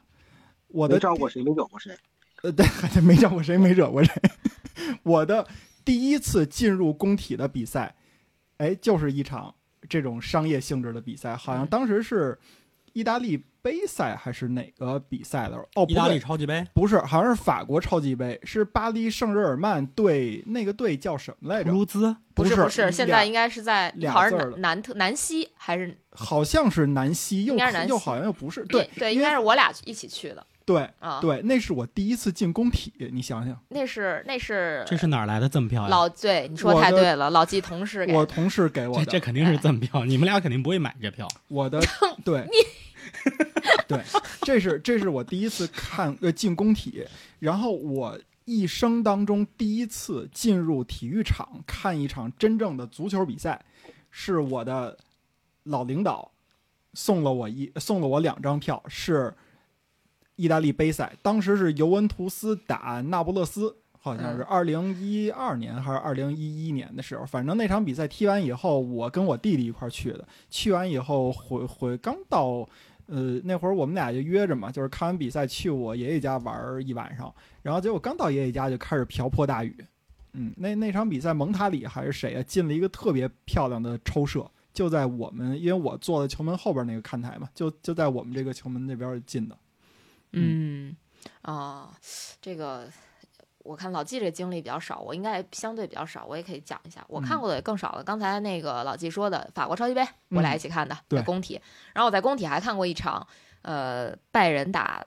[0.78, 1.98] 我的招过谁没惹过谁？
[2.44, 4.14] 呃，对，没招过谁没惹过谁。
[5.02, 5.48] 我的
[5.84, 7.96] 第一次进入工体的比赛，
[8.58, 9.56] 哎，就是一场
[9.90, 12.38] 这种商业性质的比赛，好像当时是
[12.94, 15.58] 意大利杯赛还是哪个比赛的？
[15.74, 21.72] 哦，意大利超级杯不是，好像是法国超级杯，是巴黎圣日耳曼对那个队叫什么来着？
[21.72, 22.16] 图卢兹？
[22.36, 25.98] 不是，不是，现在应该是在俩字南南特南西还是？
[26.12, 27.56] 好像是南西，又
[27.88, 30.46] 又好像又不是，对对，应该是我俩一起去的。
[30.68, 35.88] 对啊，对，那是我第一次进工体，你想想，那是那是这是哪来的赠票呀？
[35.88, 41.26] 老对你说太对了，老季同事给 我同事给我的，这肯定是赠票，你们俩肯定不会买这票。
[41.48, 41.80] 我的
[42.26, 42.46] 对，
[43.88, 44.02] 对，
[44.42, 47.08] 这是这是我第一次看呃进工体，
[47.40, 53.64] 然后我一生当中第一次进入体育场看一场真正的足球比赛，
[54.12, 54.98] 是我的
[55.64, 56.30] 老领导
[56.94, 59.34] 送了我一送了我两张票，是。
[60.38, 67.26] 意大利杯赛，当时是尤文图斯打那不勒斯，好像是二零一二年还是二零一一年的时候。
[67.26, 70.26] 反正那场比赛踢完以后，我跟我弟弟一块去的。
[70.50, 72.68] 去完以后回回刚到，
[73.08, 77.34] 呃，那会儿我们俩就约着嘛，就是看完比赛去我爷爷家玩一晚上。
[77.62, 79.76] 然后结果刚到爷爷家就开始瓢泼大雨。
[80.34, 82.44] 嗯，那那场比赛蒙塔里还是谁啊？
[82.44, 89.58] 进了一个特别漂亮的抽射，就在我们因为我坐在球门后边那个看台嘛，就就在我们这个球门那边进的。
[90.32, 90.96] 嗯，
[91.42, 91.92] 啊，
[92.42, 92.90] 这个
[93.60, 97.04] 我看老纪这经历比较少，我应该相对比较少，我也可以讲一下。
[97.08, 98.04] 我看过的也更少了。
[98.04, 101.62] 刚才那个老纪说的法国超级杯，我俩一起看的，在工体。
[101.94, 103.28] 然后我在工体还看过一场，
[103.62, 105.06] 呃，拜仁打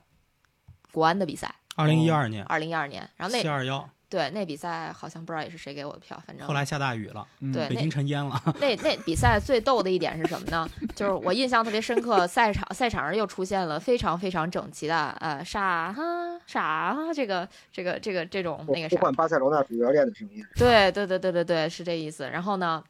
[0.92, 3.08] 国安的比赛，二零一二年，二零一二年。
[3.16, 3.88] 然后那七二幺。
[4.10, 8.42] 对，那比赛好像不知道也是谁给我的票，反正后来下大雨了，对，北京成淹了。
[8.60, 10.68] 那那比赛最逗的一点是什么呢？
[10.96, 16.02] 就是我印象特别深刻，赛场赛场上又出现了非常非常整齐的呃傻哈
[16.44, 20.44] 傻哈这个这个这个这种那个啥，换巴塞罗那主教练的声音。
[20.56, 22.28] 对对对对对对，是这意思。
[22.28, 22.82] 然后呢，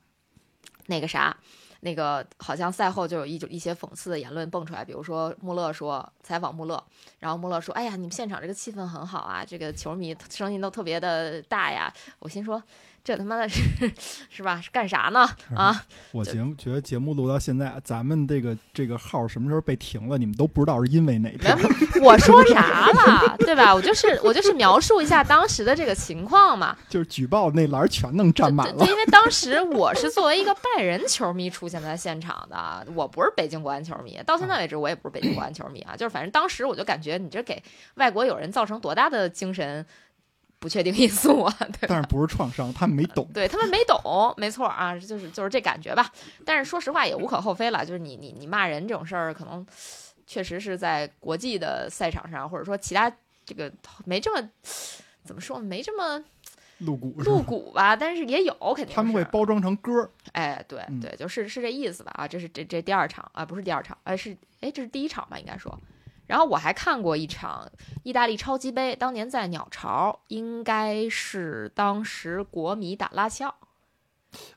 [0.86, 1.36] 那个啥。
[1.80, 6.82] 那个好像赛后就有一种一些讽刺的言论蹦出来，比如说穆勒说采访穆勒，
[7.18, 12.62] 然后穆勒说：“哎呀，你们现场这个气氛很好啊，这个球迷声音都特别的大呀。”我心说，
[13.02, 13.62] 这他妈的是
[14.28, 14.60] 是吧？
[14.60, 15.28] 是干啥呢？
[15.56, 15.82] 啊！
[16.12, 21.56] 我节目觉得节目录到现在，咱们这个这个号什么时候被停了，你们都不知道是因为哪天。
[22.02, 23.74] 我说啥了，对吧？
[23.74, 26.76] 我就是我就是描述一下当时的这个情况嘛。
[26.88, 28.86] 就是举报那栏全能占满了。
[28.86, 35.96] 因为当时我是作为一个拜仁球迷出现在现场的，我不是北京国安球迷，到现在为止我也不是北京国安球迷啊。
[35.96, 37.62] 就是反正当时我就感觉你这给
[37.94, 39.84] 外国友人造成多大的精神。
[40.60, 43.98] 不确定因素啊， 对，但是不是创伤，他们没懂，对他们没懂，
[44.36, 46.12] 没错啊，就是就是这感觉吧。
[46.44, 49.66] 但是说实话也无可厚非了，就是你你你骂人这种事儿，可能
[50.26, 53.10] 确实是在国际的赛场上，或者说其他
[53.46, 53.72] 这个
[54.04, 54.48] 没这么
[55.24, 56.22] 怎么说，没这么
[56.78, 57.96] 露骨露骨吧。
[57.96, 62.28] 但是也有肯定他们会包装成歌，哎，对对，就是是这意思吧啊。
[62.28, 65.80] 这是这这第二场啊，不是第二场，哎是哎这是第一场吧，应该说。
[66.30, 67.68] 然后我还看过一场
[68.04, 73.52] 意大利超级杯，当年在鸟巢，应该是当时国米打拉齐奥。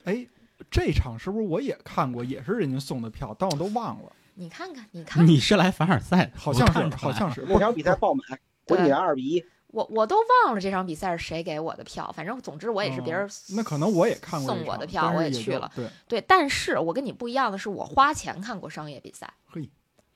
[0.03, 0.27] 哎，
[0.69, 2.23] 这场是不是我也看过？
[2.23, 4.11] 也是人家送的票，但我都忘了。
[4.35, 6.31] 你看看，你看，你是来凡尔赛？
[6.35, 7.43] 好像是，好像是。
[7.49, 8.23] 那场比赛爆满，
[8.65, 9.43] 国米二比一。
[9.69, 13.27] 我我都忘了这场比赛是谁给我的票，反正总之我也是别人。
[13.55, 15.71] 那可能我也看过送我的票，我也去了。
[15.75, 19.33] 对对，但是我跟你不一样的是，我花钱看过商业比赛。
[19.47, 19.67] 嘿。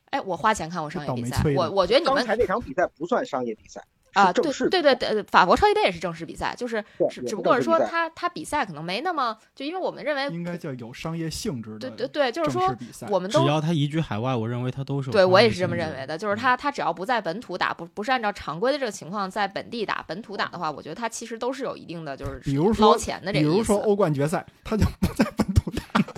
[0.09, 3.81] 哎，我花钱看过商业比赛，我我觉得你们刚才那场比赛不算商业比赛
[4.13, 12.75] 啊，对对对对，法国超级杯也是正式比赛，就是只只不过是说他他比赛可能没那么，就因为我们认为应该叫有商业性质的，对对对，就是说
[13.09, 25.45] 我们都只要他移居海外，我认为他都是对我也是这么认为的，就是他他只要不在本土打，不不是按照常规的这个情况在本地打本土打的话，我觉得他其实都是有一定的就是比如说捞钱的这个比如说欧冠决赛，他就不在本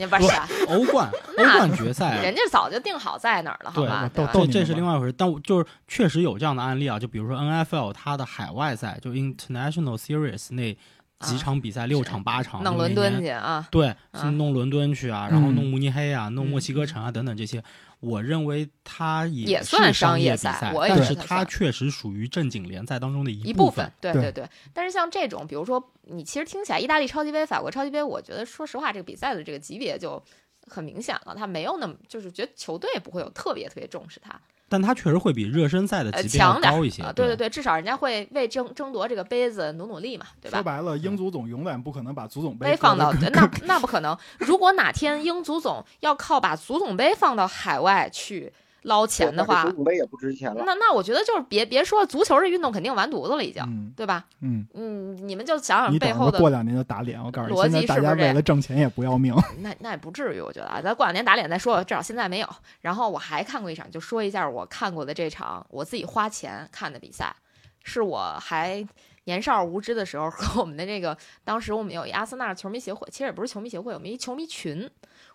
[0.08, 0.32] 不是
[0.68, 4.10] 欧冠， 欧冠决赛，人家早就定好在哪儿了，好吧？
[4.14, 5.14] 对，这是另外一回事。
[5.18, 10.78] 但就是确实有这样的案例啊，就比如说 N F L 它的海外赛，就 International Series 那
[11.22, 13.68] 几场比赛，六场八场，弄伦敦去啊？
[13.72, 13.94] 对，
[14.36, 17.62] 弄伦敦去啊，然后弄慕尼黑啊，弄墨西哥城啊等等这些。
[18.00, 23.92] 我认为它也算商业比赛，但是它确实属于正经联赛当中的一部分。
[24.00, 24.48] 对对对。
[24.74, 30.24] 但是像这种，比如说你其实听起来，意大利超级杯、法国超级杯，我觉得说实话，这个比赛的这个级别就
[30.68, 34.40] 很明显了，它没有那么就是觉得球队不会有特别特别重视它。
[34.70, 40.60] 但他确实会比热身赛的级别要高一些，对对对，至少人家会为争争夺这个杯子努努力嘛，对吧？
[40.60, 44.18] 说白了，英足总永远不可能把足总杯放到 那那不可能。
[44.38, 48.54] 如果哪天英足总要靠把足总杯放到海外去。
[48.84, 50.64] 捞钱的话，足杯也不值钱了。
[50.66, 54.26] 那那我觉得就是别别说足球这运动肯定完犊子了，已经，对吧？
[54.42, 56.40] 嗯嗯，你们就想想背后的。
[56.40, 59.36] 过两年就打脸，我告诉你，逻辑大家为了挣钱也不要命。
[59.60, 62.48] 那那也不至于，我觉得啊，咱过两年打脸再说，至少现在没有。
[62.82, 67.36] 然后我还看过一场，就说一下我看过的这场我自己花钱看的比赛，
[67.84, 68.88] 是我还
[69.26, 74.90] 年少无知的时候 和我们的这个当时我们有一阿森纳球迷协会，其实也不是球迷协会，我们一球迷群，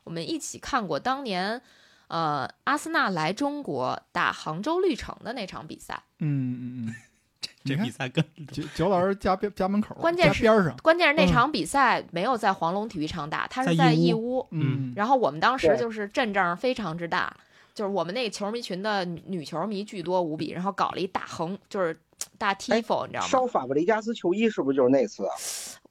[0.05, 1.61] 我们一起看过当年。
[2.09, 6.95] 呃，阿森纳来中国打杭州绿城的那场比赛，嗯嗯嗯，
[7.65, 17.35] 这比赛跟九九老师家边家门口，关键是边上，关键是那场比赛没有在黄龙体育场打，他是在义乌，嗯，然后我们当时就是阵仗非常之大，
[17.75, 21.99] 就是我们那个球迷群的女球迷巨多无比，然后搞了一大横，就是
[22.39, 23.29] 大 tifo，你知道吗？
[23.29, 25.33] 烧法布雷加斯球衣是不是就是那次啊？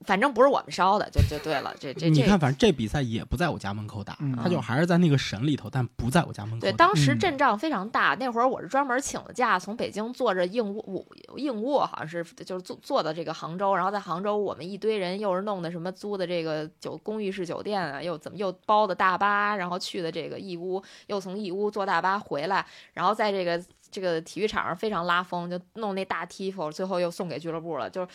[0.06, 1.74] 反正不是我们烧的，就就对了。
[1.80, 6.60] 这这你看，反正这比赛也不在我家门口打，他就还是在那个省里头，但不在我家门口。
[6.60, 8.14] 对，当时阵仗非常大。
[8.20, 11.06] 那会儿我是专门请了假，从北京坐着硬卧，
[11.38, 28.06] 硬卧好像是就是坐坐到这个杭州，然后在杭州我们一堆人又是弄的什么租的这个酒公寓式酒店啊，又怎么又包的大巴，然后去的这个义乌，又从义乌坐大巴回来，然后在这个这个体育场上非常拉风，就弄那大 Tifo，最后又送给俱乐部了，就。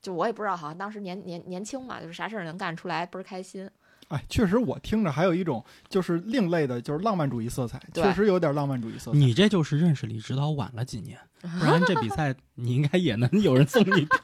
[0.00, 3.68] 就我也不知道，好像当时年年年轻嘛，就是啥事儿能干出来，倍儿开心。
[4.06, 9.18] 哎，确实，我听着还有一种就是另类的，就是浪漫主义色彩，确实有点浪漫主义色彩。
[9.18, 11.18] 你这就是认识李指导晚了几年，
[11.58, 14.20] 不然这比赛你应该也能有人送你票。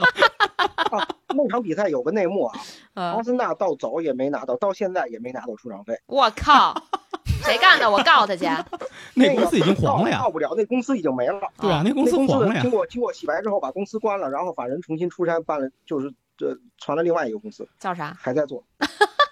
[1.36, 2.60] 那场比赛有个内幕啊，
[2.94, 6.00] 阿森纳到走也没拿到，到现在也没拿到出场费。
[6.06, 6.72] 我靠！
[7.46, 7.90] 谁干的？
[7.90, 8.46] 我告他去。
[9.14, 10.20] 那公司已经黄了呀！
[10.22, 11.40] 告不了，那公司已经没了。
[11.60, 12.60] 对啊，那公司黄了呀。
[12.62, 18.16] 经过经过洗白之后，把公司关了，然后法人重新出山办了，就是这传了另外一个公司，叫啥？
[18.20, 18.64] 还在做。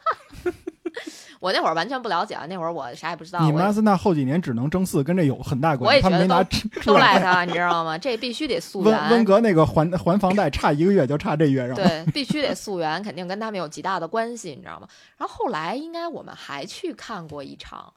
[1.43, 3.41] 我那会儿完全不了解，那会儿我啥也不知道。
[3.41, 6.01] 你们阿森纳后几年只能争四，跟这有很大关系。
[6.01, 6.41] 他没拿
[6.85, 7.99] 都赖他，你知道吗？
[7.99, 8.97] 这必须得溯源。
[8.97, 14.87] 温温格那个还还房贷差一个月，就差这月，对，必须得溯源，肯定跟他们有极大的关系，你知道吗？
[15.19, 17.93] 然后后来应该我们还去看过一场。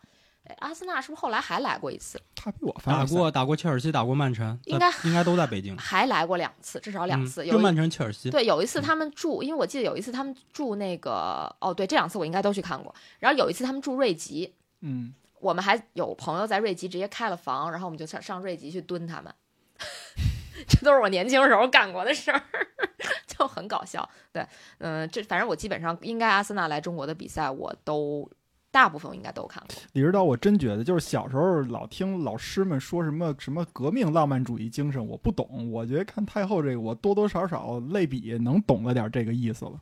[0.59, 2.21] 阿森纳是不是后来还来过一次？
[2.35, 7.45] 他比我打过打过切尔西，打过曼城，应该应该都在北京， 还来过两次，至少两次。
[7.45, 8.29] 就曼城、切尔西。
[8.29, 12.93] 对，有一次他们住，因为我记得有一次他们住那个，哦，对，这两次我应该都去看过。
[13.19, 19.33] 然后有一次他们住瑞吉，嗯，我们还有朋友在瑞吉直接开了房，然后我们就上上瑞吉去蹲他们。
[20.69, 22.41] 这都是我年轻时候干过的事儿，
[23.27, 24.07] 就很搞笑。
[24.31, 24.45] 对，
[24.77, 28.29] 嗯，这反正我基本上应该阿森纳来中国的比赛我都。
[28.75, 29.75] 大部分应该都看过。
[29.93, 35.71] 李指导，我真觉得就是小时候老听老师们说什么什么革命浪漫主义精神，我不懂。
[35.71, 39.79] 我觉得看太后这个，我多多少少类比能懂了点这个意思了。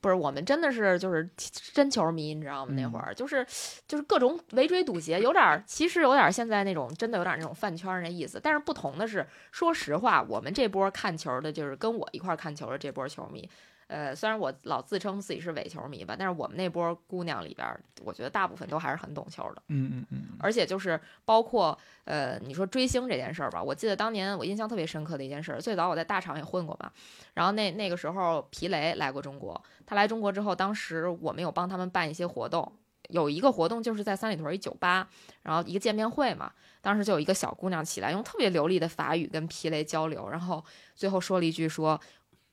[0.00, 1.28] 不是，我们真的是就是
[1.74, 2.72] 真球迷，你知道吗？
[2.76, 3.44] 那会儿就是
[3.88, 8.38] 就是各种围追堵截，有点其实有点现在那种真的有点那种饭圈那意思。
[8.40, 13.50] 但是不同的是，说实话，我们这波看球的，就是跟我一块看球的这波球迷。
[13.88, 17.66] 呃，虽然我老自称自己是伪球迷吧，但是我们那波姑娘里边，
[18.04, 19.62] 我觉得大部分都还是很懂球的。
[19.68, 20.18] 嗯嗯嗯。
[20.38, 26.92] 而且就是包括呃，你说追星这件事儿吧，我记得当年我印象特别深刻的一件事，最早我在大厂也混过嘛。
[27.32, 32.70] 然后那那个时候皮雷来过中国，他来中国之后，当时我们有帮他们办一些活动，
[33.08, 35.08] 有一个活动就是在三里屯一酒吧，
[35.42, 36.52] 然后一个见面会嘛。
[36.82, 40.62] 当时就有一个小姑娘起来，用特别流利的法语跟皮雷交流，然后
[40.94, 41.98] 最后说了一句说。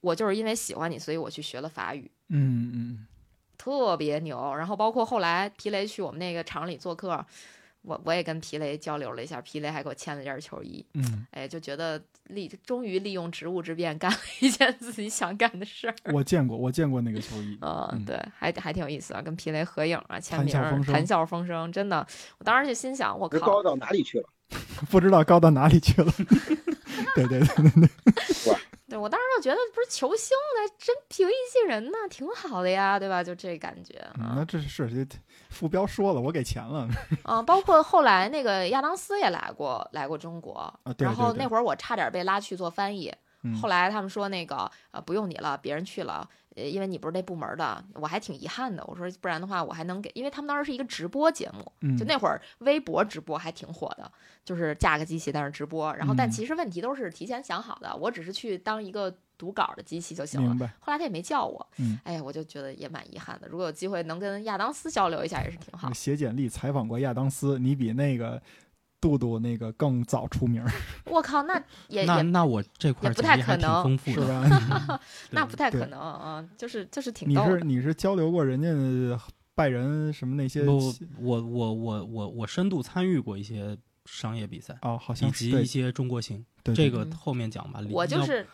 [0.05, 2.09] 我就是因为喜欢你，所以我去学了法语。
[2.29, 3.07] 嗯嗯，
[3.57, 4.53] 特别牛。
[4.55, 7.25] 然后包括后来皮雷去我们那个厂里做客，
[7.81, 10.85] 我我也跟皮雷交流了一下，皮雷还给我签了件球衣。
[10.93, 15.95] 嗯，哎，就觉得利终于利用职务之便干了一件自己想干的事儿。
[16.13, 17.57] 我见过，我见过那个球衣。
[17.61, 20.53] 嗯，对，还还挺有意思啊，跟皮雷合影啊，签名，
[20.83, 22.05] 谈笑风生，真的。
[22.37, 24.29] 我当时就心想，我靠，高到哪里去了？
[24.91, 26.11] 不知道高到哪里去了。
[27.15, 27.89] 对对对对对。
[28.87, 33.23] 对，我当时就觉得不是球星呢，真平易近人呢，挺好的呀，对吧？
[33.23, 33.99] 就这感觉。
[34.15, 35.17] 那这是这
[35.49, 36.87] 副标说了，我给钱了。
[37.25, 40.71] 啊，包括后来那个亚当斯也来过，来过中国。
[40.99, 43.11] 然后那会儿我差点被拉去做翻译，
[43.59, 46.27] 后来他们说那个呃不用你了，别人去了。
[46.55, 48.83] 呃，因为你不是那部门的，我还挺遗憾的。
[48.87, 54.11] 我说，不然的话，我还能给，因为他们当时是一个直播节目，就那会儿微博直播还挺火的，
[54.43, 55.93] 就是架个机器在那直播。
[55.95, 60.55] 然后，但其实问题都是提前想好的，我只是去当一个读稿的机器就行了。
[60.79, 61.67] 后来他也没叫我，
[62.03, 63.47] 哎呀，我就觉得也蛮遗憾的。
[63.47, 65.91] 如果有机会能跟亚当斯交流一下，也是挺好。
[65.91, 68.41] 写简历采访过亚当斯，你比那个。
[69.01, 70.63] 杜杜那个更早出名，
[71.05, 74.99] 我靠，那也那那我这块 不太可能，丰富是吧？
[75.31, 77.29] 那不太可能啊，就是就是挺。
[77.29, 79.19] 你是你是交流过人家
[79.53, 80.63] 拜仁什么那些？
[80.63, 87.81] 不，我我我我我深度参与过一些商业比赛哦，好像以及一些中国行，这个后面讲吧。
[87.89, 88.45] 我就是。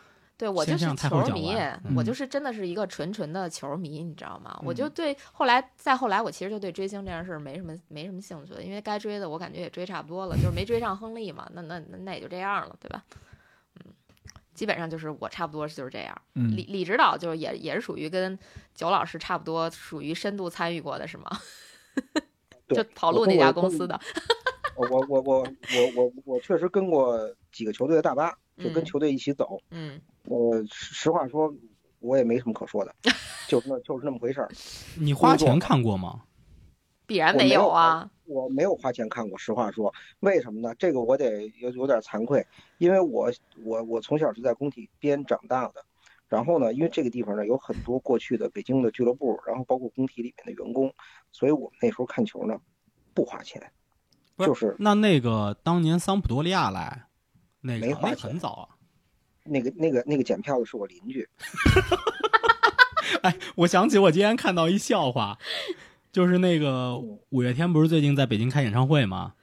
[0.41, 1.55] 对我就是球迷，
[1.95, 4.59] 我就是真的是一个纯纯的球迷，你知道吗？
[4.65, 13.03] 我就对后来再后来，我其实就对追星这件事没什么没什么兴趣了，因为该追的我感觉也追差不多了，就是没追上亨利嘛，那那那也就这样了，对吧？
[13.85, 13.93] 嗯，
[14.55, 16.21] 基本上就是我差不多就是这样。
[16.33, 18.35] 李李指导就是也也是属于跟
[18.73, 21.29] 九老师差不多，属于深度参与过的是吗？
[22.67, 23.99] 就跑路那家公司的。
[24.75, 29.61] 我我我我我我我确实跟过几个球队的大巴，就跟球队一起走。
[29.69, 30.01] 嗯。
[30.23, 31.53] 呃，实话说，
[31.99, 32.93] 我也没什么可说的，
[33.47, 34.49] 就是那，就是那么回事儿。
[34.99, 36.23] 你花钱看过吗？
[37.07, 39.37] 必然没有啊，我没有花钱看过。
[39.37, 40.73] 实话说，为什么呢？
[40.75, 42.45] 这个我得有有点惭愧，
[42.77, 43.29] 因为我
[43.65, 45.83] 我我从小是在工体边长大的，
[46.29, 50.93] 然后呢，因为这个地方呢有很多过去的北京的俱乐部，然后包括工体里面的员工，
[51.33, 52.57] 所以我们那时候看球呢
[53.13, 53.61] 不花钱，
[54.37, 57.07] 就是那那个当年桑普多利亚来，
[57.59, 58.69] 那没花钱，很早啊。
[59.51, 61.27] 那个、那个、那个检票的是我邻居。
[63.21, 65.37] 哎，我想起我今天看到一笑话，
[66.11, 66.97] 就是那个
[67.29, 69.33] 五月天不是最近在北京开演唱会吗？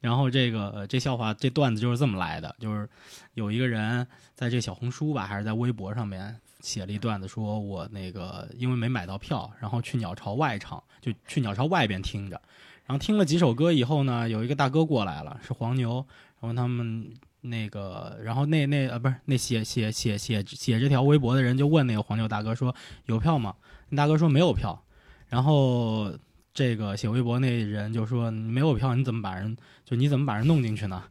[0.00, 2.88] 然后这个这笑话这段子就是这么来的，就是
[3.34, 12.40] 有一个人在这小红书吧，还是在微博上面写了一段子，说我那个因为没买到票，然后去鸟巢外场，就去鸟巢外边听着，
[12.86, 16.06] 然后听了几首歌以后呢，有一个大哥过来了，是黄牛，
[16.40, 17.12] 然后他们。
[17.40, 22.74] 那个，然后那那呃不是那写写写写写这条微博的人就问那个黄牛大哥说
[23.06, 23.54] 有票吗？
[23.90, 24.84] 那大哥说没有票。
[25.28, 26.10] 然后
[26.54, 31.02] 这个写微博那人就说没有票，你怎么把人就你怎么把人弄进去呢？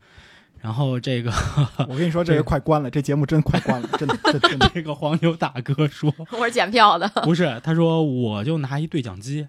[0.59, 1.31] 然后这个
[1.87, 4.17] 我跟你说，这 个快关了，这节目真快关了，真的。
[4.73, 9.47] 这个黄牛大哥说 我是检票的，不是，他说我就拿一对讲机，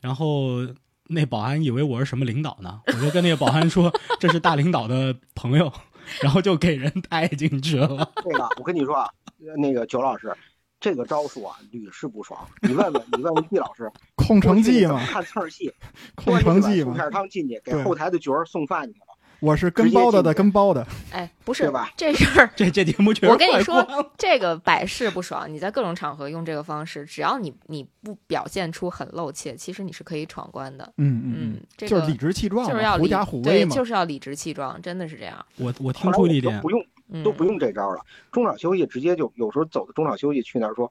[0.00, 0.66] 然后
[1.06, 5.72] 那保安以为我是什么领导呢，我就跟那个保安说这是大领导的朋友。
[6.20, 8.12] 然后就给人带进去了。
[8.24, 9.10] 那个，我跟你说啊，
[9.56, 10.34] 那个九老师，
[10.80, 12.40] 这个招数啊，屡试不爽。
[12.62, 15.72] 你问问，你问问毕老师，空城计嘛，看刺儿戏，
[16.14, 19.06] 空城计嘛，送片汤进去，给后台的角儿送饭去了。
[19.42, 21.90] 我是跟包的的跟包的，哎，不是吧？
[21.96, 23.84] 这事儿，这这节目确实我跟你说，
[24.16, 25.52] 这个百试不爽。
[25.52, 30.92] 你在各种场合用这个方式，只要你你不表现出很露怯，其实你是可以闯关的。
[30.98, 35.44] 嗯嗯，就是理直气壮，就是要狐假虎威嘛，就是要理直气壮，真的是这样。
[35.56, 36.80] 我我听出一点，不用
[37.24, 40.88] 都不用这招了，中场休息直接就有时候走的中场休息去那儿说，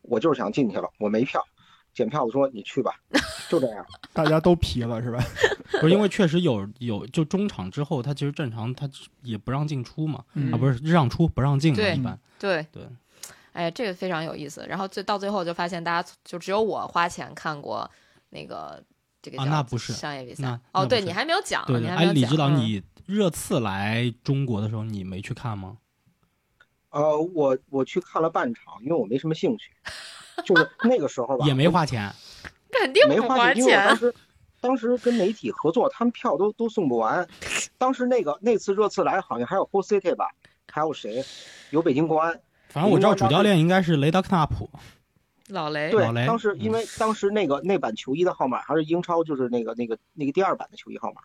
[0.00, 1.44] 我就是想进去了，我没票。
[1.94, 2.92] 检票的说：“你去吧，
[3.48, 5.22] 就这样， 大家都皮了是吧？
[5.80, 8.88] 不是因为确实有有，就中场之后，他其实正常，他
[9.22, 12.86] 也不让进出嘛，啊，不是让出不让进嘛，一般对对。
[13.52, 14.66] 哎，这个非常有意思。
[14.68, 17.88] 然后最到最后就发现，大家就只有我花钱看过
[18.30, 18.82] 那个
[19.22, 25.76] 这个啊，那不是商业比赛哦，对你还没有讲，对，哎，李指导，你热刺来中国的时候，你没去看吗？
[26.94, 29.70] 呃，我我去看了半场，因为我没什么兴趣。”
[30.44, 32.12] 就是 那个时候吧，也没花钱，
[32.72, 34.14] 肯定没花钱，因为我当时
[34.60, 37.26] 当时跟媒体合作，他们票都都送不完。
[37.78, 40.30] 当时那个那次热刺来，好像还有 Hull City 吧，
[40.68, 41.24] 还有谁？
[41.70, 42.40] 有北京国安。
[42.68, 44.68] 反正我知道主教练应该是雷德克纳普，
[45.48, 45.90] 老雷。
[45.90, 46.26] 对，老雷。
[46.26, 51.22] 当时因为当时那个那版球衣的号码还是英超，就是那个那个那个第二版的球衣号码。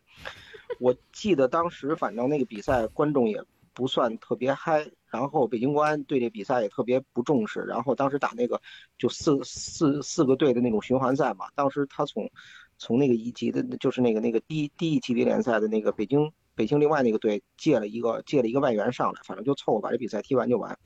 [0.80, 3.44] 我记得当时反正那个比赛观众也
[3.74, 4.88] 不算特别嗨。
[5.12, 8.62] 然后北京国安对这比赛也特别不重视，然后当时打那个
[8.98, 12.30] 就四四四个队的那种循环赛嘛，当时他从
[12.78, 20.78] 从那个一级的，就是那个那个低低一级别联赛的那个北京北京另外那个队借了一个借了一个外援上来，反正就凑合把这比赛踢完就完。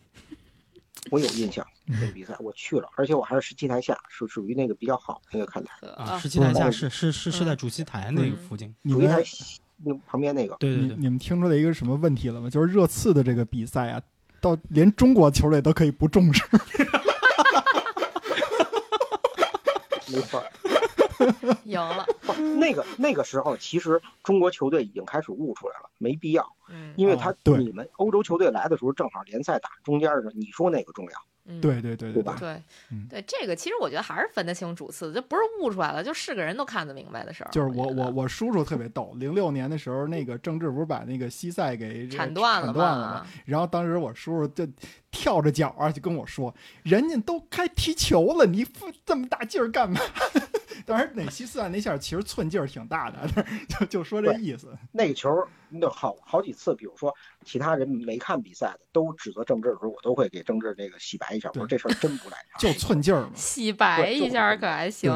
[1.12, 1.66] 我有印象
[2.00, 9.22] 这个比赛我去了，而且我还是十七台下，是属于那个比较好的那个看台啊，十七台下是是是是在主席台那个附近，主席台
[9.84, 10.56] 那旁边那个。
[10.60, 12.50] 对对对，你们听出来一个什么问题了吗？
[12.50, 14.02] 就是热刺的这个比赛啊。
[14.44, 16.44] 到连中国球队都可以不重视，
[20.12, 20.44] 没错，
[21.64, 22.06] 赢了。
[22.60, 31.12] 那个那个时候，其实中国球队已经开始悟出来了，没必要，嗯，因为他你们欧洲球队来的时候，正好联赛打中间的，你说哪个重要？
[31.62, 32.38] 对对对对吧？
[32.40, 32.62] 对，
[33.10, 37.50] 对，这个其实我觉得还是分得清主次，就不是悟出来了，就是个人都看得明白的事儿。
[37.52, 43.28] 就是我我我叔叔特别逗，零六年的时候，那个郑智不是把那个西塞给铲断了吗？
[43.46, 44.66] 然后当时我叔叔就
[45.12, 50.00] 跳着脚啊，就跟我说：“人家都开踢球了，你费这么大劲儿干嘛？”
[50.88, 54.78] 当然，那西塞那下其实寸劲儿挺大的，就就说这意思。
[54.92, 55.30] 那个球
[55.70, 57.14] 那好好几次，比如说
[57.44, 63.32] 其他人没看比赛的都指责郑智的时候，我都会给郑智这个洗白一下，我说这事儿真不赖，就寸劲儿嘛。
[63.36, 65.12] 洗白一下可还行。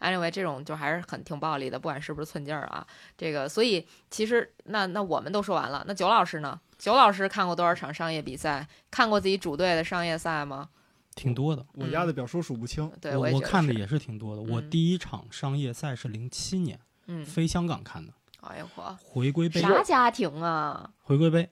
[0.00, 2.86] Anyway，这种就还是很挺暴力的，不管是不是寸劲儿啊。
[3.16, 6.60] 这个，所以其实那那我们都说完了，那九老师呢？
[6.78, 8.66] 九老师看过多少场商业比赛？
[8.90, 10.68] 看过自己主队的商业赛吗？
[11.16, 12.88] 挺多的，我压的表叔数不清。
[13.00, 14.42] 对我我看的也是挺多的。
[14.42, 18.12] 我第一场商业赛是零七年，嗯，飞香港看的。
[18.42, 18.94] 哎呦嚯！
[19.02, 20.88] 回归杯啥家庭啊？
[21.02, 21.48] 回归杯，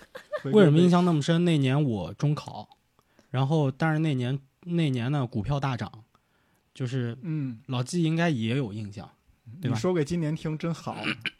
[0.54, 1.44] 为什么印象那么深？
[1.44, 2.66] 那年我中考，
[3.28, 5.92] 然后但是那年那年呢股票大涨，
[6.72, 9.10] 就是嗯，老季应该也有印象，
[9.60, 9.76] 对吧？
[9.76, 10.96] 说给今年听真好。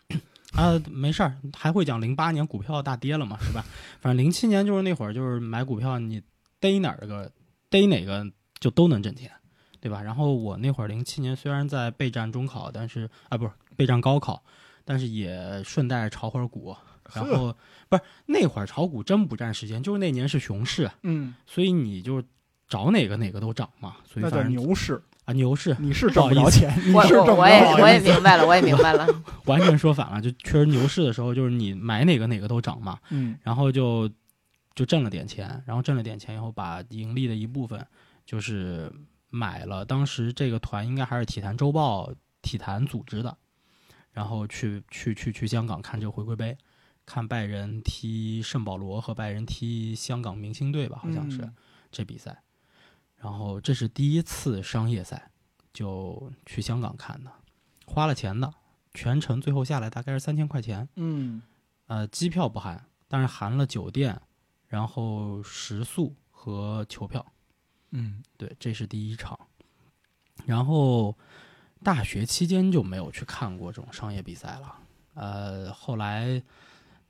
[0.52, 3.64] 啊，没事儿，还会讲零八年股票大跌了嘛，是吧？
[4.00, 6.20] 反正零七年就是那会儿，就是买股票你
[6.58, 7.30] 逮哪儿个。
[7.70, 8.26] 逮哪个
[8.60, 9.30] 就都能挣钱，
[9.80, 10.02] 对吧？
[10.02, 14.42] 然后我那会儿零七年虽然在备战中考，但是啊不是备战高考，
[14.84, 16.74] 但是也顺带炒会儿股。
[17.14, 17.56] 然后
[17.88, 22.22] 不是那会儿炒股真不占时间，就是那年是熊市，嗯，所以你就
[22.68, 23.96] 找哪个哪个都涨嘛。
[24.04, 29.06] 所以那叫牛市啊，牛市 你是挣不着钱，我我我也我也明白了，我也明白了，
[29.46, 30.20] 完全说反了。
[30.20, 32.98] 就确实牛市的时候，就是你买哪个哪个都涨嘛。
[33.10, 34.10] 嗯，然后就。
[34.78, 37.84] 就挣了点钱，然后挣了点钱以后，把盈利的一部分
[38.24, 38.88] 就是
[39.28, 39.84] 买了。
[39.84, 43.36] 当时这个团应该还是体坛周报体坛组织的，
[44.12, 46.56] 然后去去去去香港看这个回归杯，
[47.04, 51.52] 看拜仁踢圣保罗和拜仁踢香港明星队吧，好像是
[51.90, 52.40] 这比赛。
[53.16, 55.32] 然后这是第一次商业赛，
[55.72, 57.32] 就去香港看的，
[57.84, 58.54] 花了钱的，
[58.94, 60.88] 全程最后下来大概是三千块钱。
[60.94, 61.42] 嗯，
[61.88, 64.20] 呃，机票不含，但是含了酒店。
[64.68, 67.24] 然后食宿和球票，
[67.90, 69.38] 嗯，对，这是第一场。
[70.44, 71.16] 然后
[71.82, 74.78] 大学期间就没有去看过这种商业比赛了。
[75.14, 76.40] 呃，后来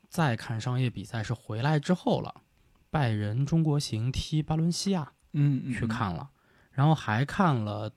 [0.08, 2.42] 再看商业比赛是回来之后了，
[2.90, 6.30] 拜仁中国行踢巴伦西亚，嗯，去看了。
[6.70, 7.92] 然后还看了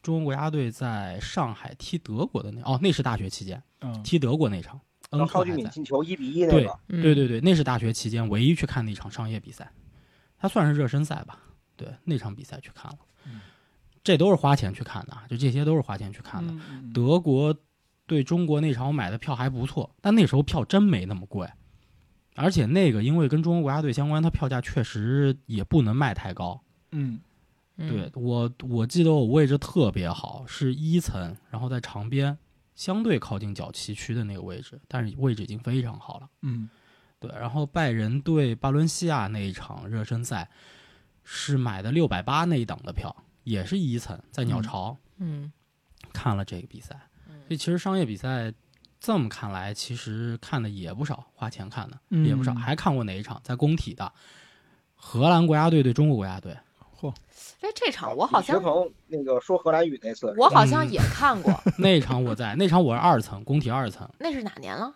[0.00, 3.62] 中国国家队在上海踢德国的那哦，那是大学期间，
[4.02, 4.80] 踢德国那场。
[5.26, 9.70] 超级敏进球一比一那个，对对对对，那是大学期间唯一去看的一场商业比赛。
[10.38, 11.38] 它算是热身赛吧？
[11.76, 12.98] 对，那场比赛去看了，
[14.02, 16.52] 这都是花钱去看的，就这些都是花钱去看的。
[16.92, 17.56] 德国
[18.06, 21.48] 对中国那场我买的票还不错，但那时候票真没那么贵，
[22.34, 26.60] 而且那个因为跟中国国家队相关，它票价确实也不能卖太高。
[26.90, 27.18] 嗯，
[27.76, 32.36] 对我我记得我位置特别好，是一层，然后在场边，
[32.74, 36.28] 相对靠近角旗区的那个位置，但是位置已经非常好了。
[36.42, 36.68] 嗯，
[37.18, 40.50] 对，然后拜仁对巴伦西亚那一场热身赛。
[41.26, 45.50] 是买的六百八那一档的票，也是一层，在鸟巢，嗯，
[46.12, 47.00] 看了这个比赛。
[47.26, 48.52] 所以其实商业比赛
[49.00, 52.52] 这么看来，其实看的也不少，花钱看的也不少。
[52.52, 53.40] 还看过哪一场？
[53.42, 54.12] 在工体的
[54.94, 56.54] 荷兰国家队对中国国家队。
[57.60, 57.66] 嚯！
[57.66, 58.62] 哎，这场我好像
[59.06, 61.52] 那个说荷兰语那次，我好像也看过。
[61.78, 64.08] 那场我在，那场我是二层，工体二层。
[64.18, 64.94] 那是哪年了？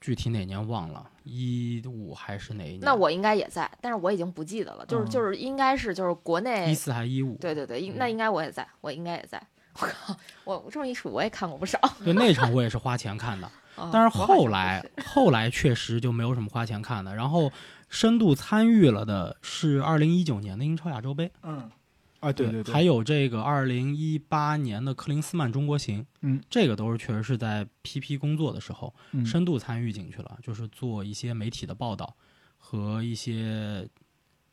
[0.00, 2.80] 具体哪年忘了，一五还是哪一年？
[2.82, 4.84] 那我应该也在，但是我已经不记得了。
[4.86, 7.36] 就是就是应该是就是国内一四还是一五？
[7.36, 9.42] 对对对，那应该我也在，我应该也在。
[9.80, 11.78] 我靠，我这么一数，我也看过不少。
[12.04, 13.50] 对那场我也是花钱看的，
[13.90, 17.14] 但是后来后来确实就没有什么花钱看的。
[17.14, 17.50] 然后
[17.94, 21.30] 深度参与了的是二零一九年的英超亚洲杯。
[21.42, 21.70] 嗯。
[22.18, 28.94] 啊，对对对，还有这个二零一八年的克林斯曼中国行，嗯，这个都是确实是在 PP 工作的时候
[29.26, 32.16] 深度参与进去了，就是做一些媒体的报道
[32.56, 33.86] 和一些，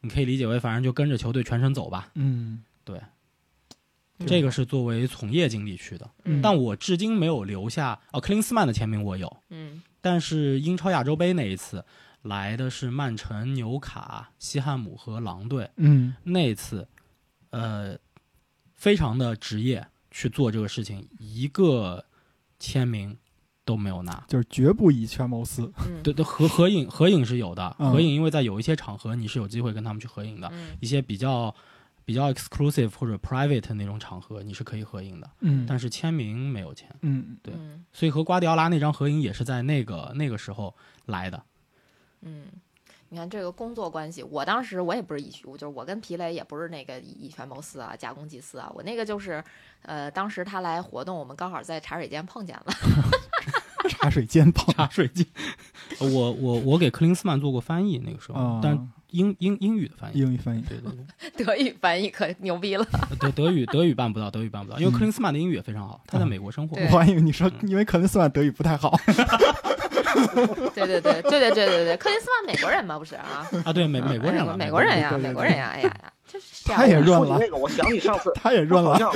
[0.01, 2.99] 你可以理解为反正就跟着球队全程走吧，嗯，对，
[4.27, 6.41] 这个是作为从业经历去的，嗯。
[6.41, 11.85] 但我至今没有留下哦，克林斯曼的签名我有，嗯，但是英超亚洲杯那一次
[12.21, 16.87] 来的是曼城、纽卡、西汉姆和狼队，嗯，那次。
[17.53, 17.97] 呃，
[18.71, 22.05] 非常的职业去做这个事情，一个
[22.59, 23.17] 签名
[23.65, 25.69] 都没有拿，就是绝不以权谋私。
[26.01, 30.49] 对对，合合影合影是有的，合影因为在有一些场合你是有机会跟他们去合影的，
[30.79, 31.53] 一些比较
[32.05, 37.53] 比较 exclusive 或者 private 那种场合你是可以合影的，嗯，但是签名没有签，嗯，对，
[37.91, 40.73] 所以和瓜迪奥拉那张合影也是在那个那个时候
[41.05, 41.43] 来的，
[42.21, 42.43] 嗯。
[43.13, 49.43] 你看这个工作关系，我当时我也不是以，就是我跟皮雷也不是那个以权谋私啊，假公济私啊，我那个就是，
[49.81, 52.67] 呃，当时他来活动，我们刚好在茶水间碰见了。
[53.89, 55.27] 茶水间碰茶水间，
[55.99, 58.77] 我我我给克林斯曼做过翻译，那个时候，但
[59.11, 62.85] 英英英语的翻译，英语翻译，对对对， 德语翻译可牛逼了。
[63.19, 66.77] 德德语德语办不到，德语办不到，因为克林斯曼的英语也非常好，他在美国生活。
[66.91, 68.97] 我还以为你说因为克林斯曼德语不太好。
[70.75, 72.99] 对对对对对对对对，克林斯曼美国人吗？
[72.99, 77.37] 不是啊啊，对美美国人，美国人呀，美国人呀，哎呀呀，就是他也润了。
[77.39, 79.11] 那个，我想起上次 他也润了，好像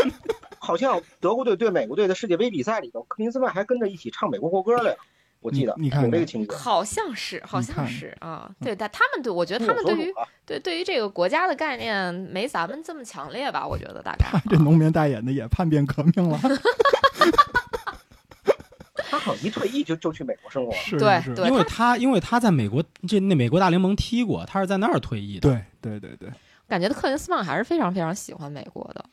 [0.60, 4.98] 好像德国队对美国队的世界杯比赛里头，克林斯曼还跟着一起唱美国国歌来了。
[5.46, 8.50] 我记得你看有这个情节，好像是，好像是啊。
[8.60, 10.12] 对，但他们对，我觉得他们对于
[10.44, 13.68] 对对于这个国家的概念没咱们这么强烈吧？
[13.68, 16.40] 我觉得大概这农民大眼的也叛变革命了。
[19.08, 25.48] 他好像一退役就就去美国生活了，对对，因为他因为他在美国这那美国大联盟踢过，他是在那儿退役的。
[25.48, 26.30] 对对对对，
[26.68, 29.06] 感觉克林斯曼还是非常非常喜欢美国的。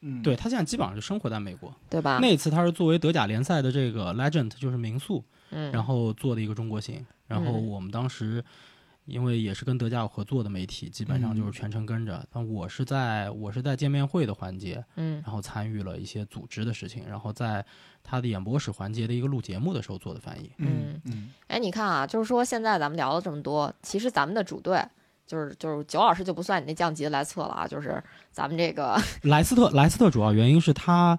[0.00, 2.18] 嗯，对他现在基本上就生活在美国，对吧？
[2.20, 5.24] 那次他是作为德甲联赛的这个 legend，就是名宿。
[5.50, 8.44] 嗯，然后做的一个中国行，然后我们当时
[9.04, 12.26] 因为也是跟德甲有合作的媒体，基本上就是全程跟着。
[12.32, 17.64] 但我是在我是在见面会的环节，嗯，然后参与了一些组织的事情，然后在
[18.02, 20.50] 他的演播室环节的一个录节目的时候做的翻译。
[20.58, 24.84] 嗯嗯，哎，你看啊，就是说现在咱们聊了这么多，其实咱们的主队
[25.24, 31.16] 就是就是九老师就不算你那降级的来测了啊，就是咱们这个莱斯特，莱斯特主要原因是他。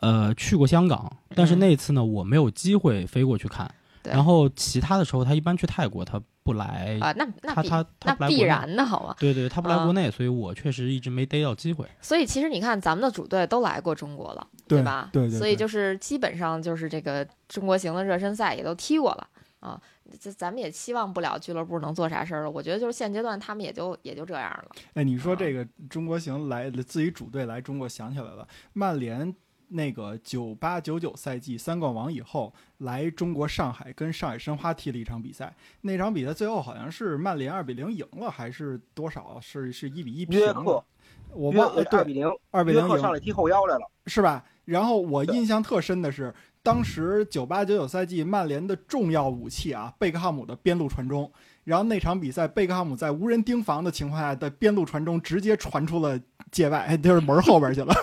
[0.00, 3.72] 呃，去过香港，但是那次呢，我没有机会飞过去看。
[4.04, 7.10] 然后其他的时候，他一般去泰国，他不来啊。
[7.16, 9.16] 那那他他他必然的好吗？
[9.18, 11.84] 对对，他不来国内，所以我确实一直没逮到机会。
[12.00, 15.10] 所以其实你看，咱们的主队都来过中国了，对吧？
[15.12, 15.36] 对对。
[15.36, 19.26] 所以就是基本上就是这个中国行的热身赛也都踢过了
[19.58, 19.80] 啊。
[20.20, 22.50] 这咱们也期望不了俱乐部能做啥事儿了。
[22.50, 24.68] 我觉得就是现阶段他们也就也就这样了。
[24.94, 29.34] 哎，你说这个中国行来自己主队来中国，想起来了，曼联。
[29.68, 39.38] 那个九八九九赛季三冠王以后来中国上海跟上海申花踢了一场比赛，那场比赛最后好像是曼联二比零赢了，还是多少？
[39.40, 40.38] 是是一比一平。
[40.38, 40.84] 约克，
[41.32, 41.84] 我忘了。
[41.90, 44.44] 二比零，二比零上来踢后腰来了，是吧？
[44.64, 51.30] 然后我印象特深的是，当时九八九九赛季曼联的重要武器啊，贝克汉姆的边路传中，
[51.64, 57.94] 然后那场比赛贝克汉姆在无人盯防的情况下的边路传中，直接传出了界外，就是门后边去了。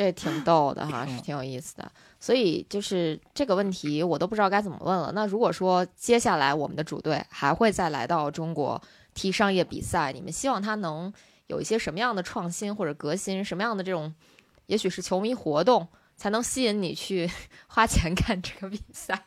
[0.00, 1.92] 这挺逗的哈，是挺有意思的。
[2.18, 5.12] 所以就是这个问题，我都不知道该怎么问了。
[5.12, 8.80] 那如果说接下来我们的主队还会再来到中国
[9.12, 11.12] 踢商业比赛，你们希望他能
[11.48, 13.44] 有一些什么样的创新或者革新？
[13.44, 14.14] 什么样的这种，
[14.66, 15.86] 也许是球迷活动，
[16.16, 17.30] 才能吸引你去
[17.68, 19.22] 花钱看这个比赛？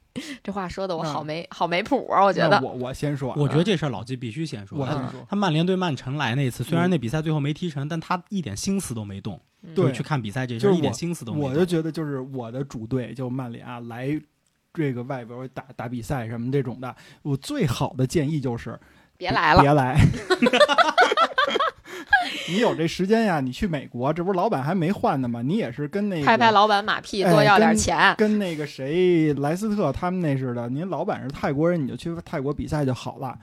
[0.42, 2.24] 这话说的我好没好没谱啊！
[2.24, 4.76] 我觉得我我先说，我觉得这事儿老季必须先说。
[4.76, 9.40] 我先说，他曼联对曼城来那次，虽然那比赛最后没踢成，但他一点心思都没动。
[9.74, 11.46] 对，去看比赛这事儿一点心思都没有。
[11.46, 14.08] 我就觉得就是我的主队就曼联啊，来
[14.72, 18.78] 这个外边打打比赛什么这种的，我最好的建议就是
[19.16, 19.98] 别来了，别来。
[22.50, 23.40] 你有这时间呀？
[23.40, 25.42] 你去美国，这不是老板还没换呢吗？
[25.42, 28.14] 你也是跟那个拍拍老板马屁，多要点钱。
[28.16, 33.38] 跟那个谁莱斯特他们那似的，您老板是泰国人，你就去泰国比赛就好了。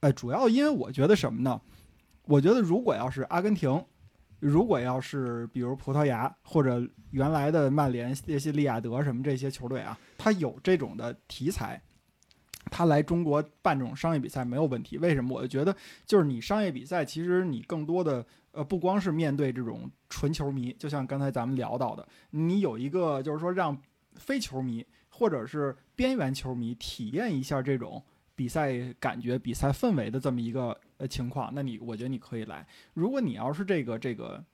[0.00, 1.60] 呃，主要因为我觉得什么呢？
[2.24, 3.80] 我觉得如果要是阿根廷，
[4.42, 11.80] 如果要是比如葡萄牙或者原来的曼联、列西利亚德什么这些球队啊，他有这种的题材。
[12.66, 15.36] 他来中国办这种商业比赛没有问题，为什么？
[15.36, 23.80] 我就觉得，就是你商业比赛，其实你更多的，呃，不光是面对这种纯球迷，就像刚才咱们聊到的，你有一个就是说让
[24.14, 28.02] 非球迷或者是边缘球迷体验一下这种
[28.34, 32.66] 比赛感觉、比赛氛围的这么一个呃情况，那你我觉得你可以来。
[32.94, 34.44] 如果你要是这个这个。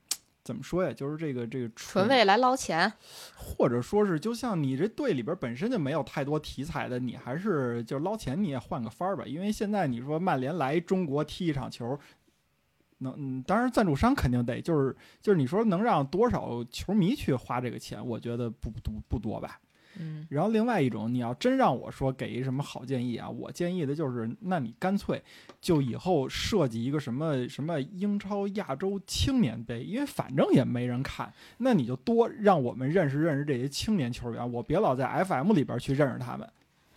[0.45, 0.91] 怎么说呀？
[0.95, 2.91] 就是这个这个纯为来捞钱，
[3.37, 9.25] 或者说是就像你这队里边本身就没有太多题材的，你还是就捞钱，你也换个法儿吧。
[9.27, 11.99] 因为现在你说曼联来中国踢一场球，
[12.99, 19.61] 能嗯，当然赞助商肯定得，就是就是你说能让多少球迷去花这个钱，我觉得不不不多吧。
[19.97, 23.29] 嗯，然后另外一种，你要真让我说给一什么好建议啊？
[23.29, 25.23] 我建议的就是，那你干脆
[25.61, 36.49] 就以后设计一个什么什么英超亚洲青年杯，因为反正也没人看，那你就多让我们认识认识这些青年球员，我别老在 FM 里边去认识他们。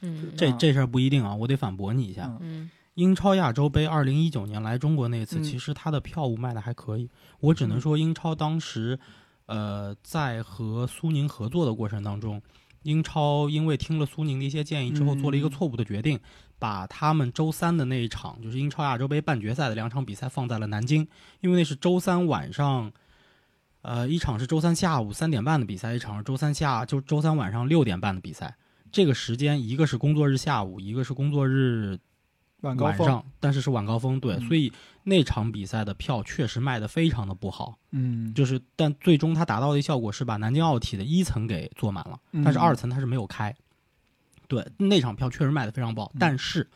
[0.01, 2.37] 嗯，这这事儿不一定啊，我得反驳你一下。
[2.41, 7.09] 嗯，英超亚洲杯二零一九年来中国那次，其实他的票务卖的还可以。
[7.39, 8.99] 我只能说，英超当时，
[9.47, 12.41] 呃，在和苏宁合作的过程当中。
[12.83, 16.19] 英超因为听了苏宁的一些建议之后，做了一个错误的决定，
[16.57, 21.07] 把他们周三的那一场，就是英超亚洲杯半决赛的两场比赛放在了南京，
[21.41, 22.91] 因为那是周三晚上，
[23.81, 28.55] 呃，一场是周三下午三点半的比赛，一场是周三下就周三晚上六点半的比赛。
[28.91, 31.99] 这个时间一个是工作日下午，一个是工作日。
[32.63, 34.71] 晚上，但是是晚高峰，对，所以
[35.03, 43.55] 那场比赛的票确实卖的非常的不好，嗯，就是，但最终它达到的效果是把南京奥体的一层给坐满了，但是二层它是没有开，
[44.47, 46.69] 对，那场票确实卖的非常不好，但是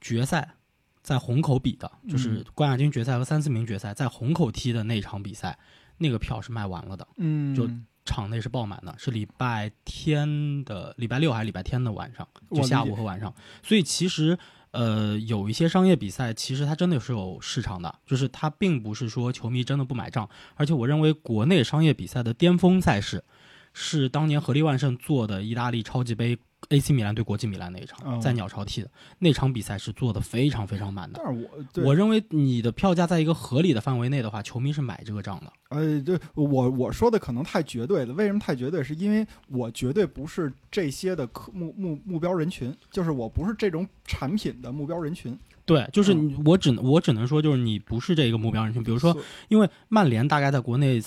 [0.00, 0.56] 决赛
[1.02, 5.58] 在虹口比的，就是冠亚军决赛和三四名决赛在虹口踢的那场比赛，
[5.98, 7.66] 那个票是卖完了的，嗯，就
[8.04, 14.38] 场内是爆满的，是礼拜天的礼拜六还是礼拜天的晚上，就下午和晚上，所以其实。
[14.72, 20.28] 呃，有一些商业比赛，其实它真的是有市场的，就是它并不是说球迷真的不买账。
[20.56, 23.24] 而且我认为，国内商业比赛的巅峰赛事，
[23.72, 26.38] 是当年合力万盛做的意大利超级杯。
[26.72, 31.20] AC 米兰对国际米兰那一场，在鸟巢踢的那场比赛是做的非常非常满的。
[31.22, 35.52] 但是我我认为你的票价在一个合理的范围内的话，球迷是买这个账的。
[35.68, 38.14] 呃，对我我说的可能太绝对了。
[38.14, 38.82] 为什么太绝对？
[38.82, 45.38] 是因为我绝对不是这些的客目目目标人群，就是我不是这种产品的目标人群。
[45.64, 46.12] 对，就是
[46.44, 48.82] 我只我只能说，就是你不是这个目标人群。
[48.82, 49.16] 比如说，
[49.48, 51.00] 因为曼联大概在国内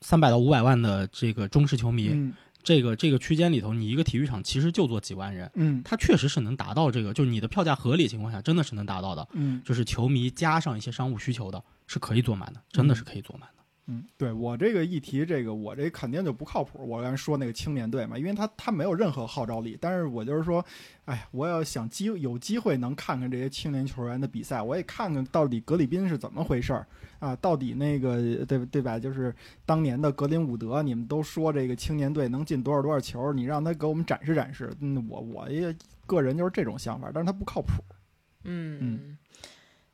[0.00, 2.32] 三百到五百万的这个忠实球迷。
[2.62, 13.59] 这个这个区间里头，你一个体育场其实就坐几万人，嗯，它确实是能达到这个，就是你的票价合理情况下，真的是能达到的，嗯，就是球迷加上一些商务需求的，是可以坐满的，真的是可以坐满的。
[13.92, 16.78] 嗯，对我这个一提这个，我这肯定就不靠谱。
[16.86, 19.76] 我刚才说那个青年队嘛，因为他他没有任何号召力。
[19.80, 20.64] 但是我就是说，
[21.06, 26.86] 哎，我要想机有机会能看看这些青年球员的比赛，我也看看到底格里宾是怎么回事儿
[27.18, 27.34] 啊？
[27.36, 28.96] 到底那个对对吧？
[28.96, 29.34] 就是
[29.66, 34.72] 当年的格林伍德，你们都说这个青年队能进多少多少球，你让他给我们展示展示。
[34.78, 35.74] 嗯，我我也
[36.06, 37.82] 个人就是这种想法，但是他不靠谱。
[38.44, 39.18] 嗯嗯。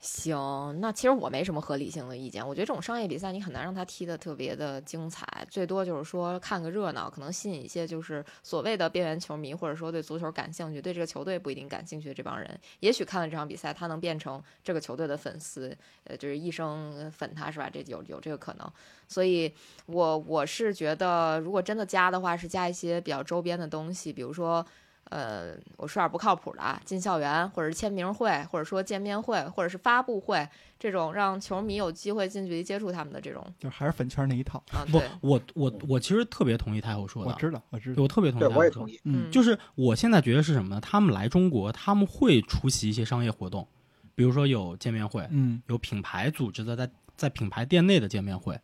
[0.06, 2.46] 行，那其实我没什么合理性的意见。
[2.46, 12.48] 我觉得这种商业比赛，你很难让他踢得特别的精彩，最多就是说看个热闹，可能吸引一些就是所谓的边缘球迷，或者说对足球感兴趣、对这个球队不一定感兴趣的这帮人，
[12.78, 17.68] 也许看了这场比赛，他能变成这个球队的粉丝，呃，就是一生粉他是吧？
[17.68, 18.72] 这有有这个可能。
[19.08, 19.52] 所以，
[19.86, 24.64] 我我是觉得，如果真的加的话，是加一些比较周边的东西，比如说。
[25.10, 30.48] 呃，我说点不靠谱的啊，进校园，或者是签名会，或者说见面会，或者是发布会，
[30.78, 34.84] 这种让球迷有机会近距离接触他们的这种，就还是粉圈那一套啊。
[34.90, 38.44] 不，我我我其实特别同意太后说的，我知道，我知道，我特别同意。
[38.54, 39.00] 我也同意。
[39.04, 40.80] 嗯，就是我现在觉得是什么呢？
[40.80, 43.66] 他们来中国，他们会出席一些商业活动，
[44.14, 48.58] 比如说有见面会，嗯，有品牌组织的在在品牌店内的见面会，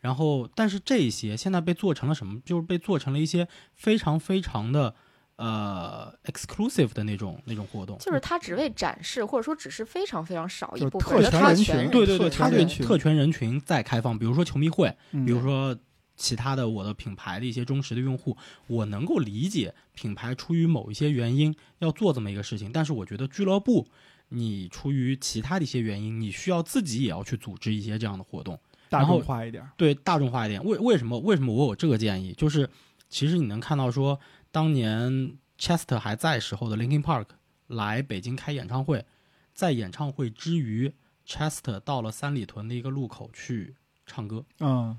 [0.00, 2.40] 然后但是这些现在被做成了什么？
[2.44, 4.94] 就是被做成了一些非常非常的
[5.42, 15.76] 呃 exclusive 的那种那种活动，就是它只为展示，或者说只是非常非常少一部分特分权人群，对对对，特他对权人群特权人群在开放，比如说球迷会，嗯比如说
[16.16, 18.36] 其他的我的品牌的一些忠实的用户，
[18.68, 23.88] 我能够理解品牌出于某一些原因要做这么一个事情，但是我觉得俱乐部
[24.28, 28.56] 你出于其他的一些原因，你需要自己也要去组织一些这样的活动，
[28.88, 30.62] 大然后众化一点，对大众化一点。
[30.64, 32.32] 为为什么为什么我有这个建议？
[32.34, 32.70] 就是
[33.08, 34.18] 其实你能看到说，
[34.52, 37.26] 当年 Chester 还在时候的 Linkin Park
[37.66, 39.04] 来北京开演唱会，
[39.52, 40.92] 在演唱会之余
[41.26, 43.74] ，Chester 到了三里屯的一个路口去
[44.06, 44.96] 唱歌，嗯，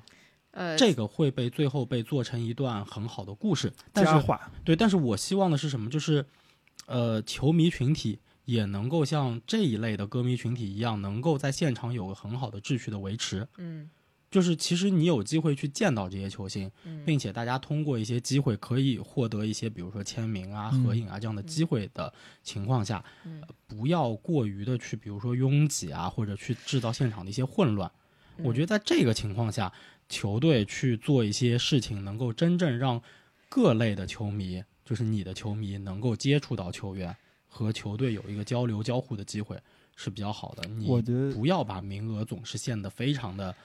[0.52, 3.72] 呃，这个会被最后被做成一段很好的故事。
[3.94, 5.90] 但是佳话，对，但是我希望的是什么？
[5.90, 6.26] 就是
[6.88, 8.20] 呃，球迷群体。
[8.46, 13.48] 也能够像这一类的歌迷群体一样，能够在现场有个很好的秩序的维持。
[13.56, 13.90] 嗯
[14.34, 22.12] 就是其实你有机会去见到这些球星，嗯，并且大家通过一些机会可以获得一些，比如说签名啊、嗯合影啊这样的机会的
[22.42, 27.88] 情况下，嗯呃不要过于的去，比如说拥挤啊，或者去制造现场的一些混乱。
[28.38, 29.72] 嗯我觉得在这个情况下，
[30.10, 33.00] 球队去做一些事情，能够真正让
[33.48, 37.16] 各类的球迷，就是你的球迷，能够接触到球员
[37.48, 39.56] 和球队有一个交流交互的机会，
[39.96, 40.68] 是比较好的。
[40.68, 43.56] 你我觉得不要把名额总是限得非常的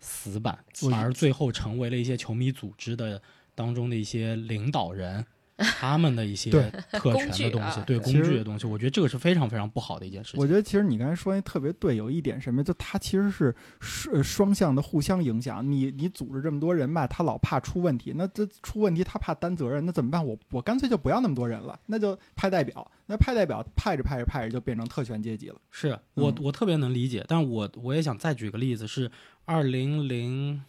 [0.00, 3.20] 死板反，而最后成为了一些球迷组织的
[3.54, 5.26] 当中的一些领导人。
[5.78, 10.40] 他们的一些对特权的东西，对工具的东西，我觉得这个是非常非常不好的一件事情。
[10.40, 15.66] 我觉得其实你刚才说那特别对，有一点什么，就它其实是双双向的互相影响。
[15.66, 20.24] 你你组织这么多人吧，他老怕出问题，那这出问题他怕担责任，那怎么办？
[20.24, 25.56] 我我干脆就不要那么多人了，那就派代表，那派代表派着派着派着就变成特权阶级了。
[25.70, 29.10] 是我嗯我特别能理解，但我我也想再举个例子，是
[29.46, 30.62] 二零零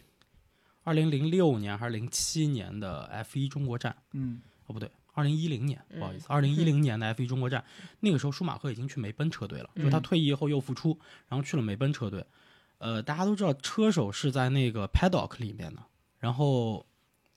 [0.84, 7.64] 二零零六年还是零七年的 F 一中国站嗯哦不对，二零一零年嗯不好意思，二零一零年的 F 一中国站，
[7.98, 10.96] 那个时候舒马赫已经去梅奔车队了，就是他嗯退役以后又复出，
[11.26, 12.24] 然后去了梅奔车队。
[12.78, 15.82] 呃，大家都知道车手是在那个 paddock 里面的，
[16.20, 16.86] 然后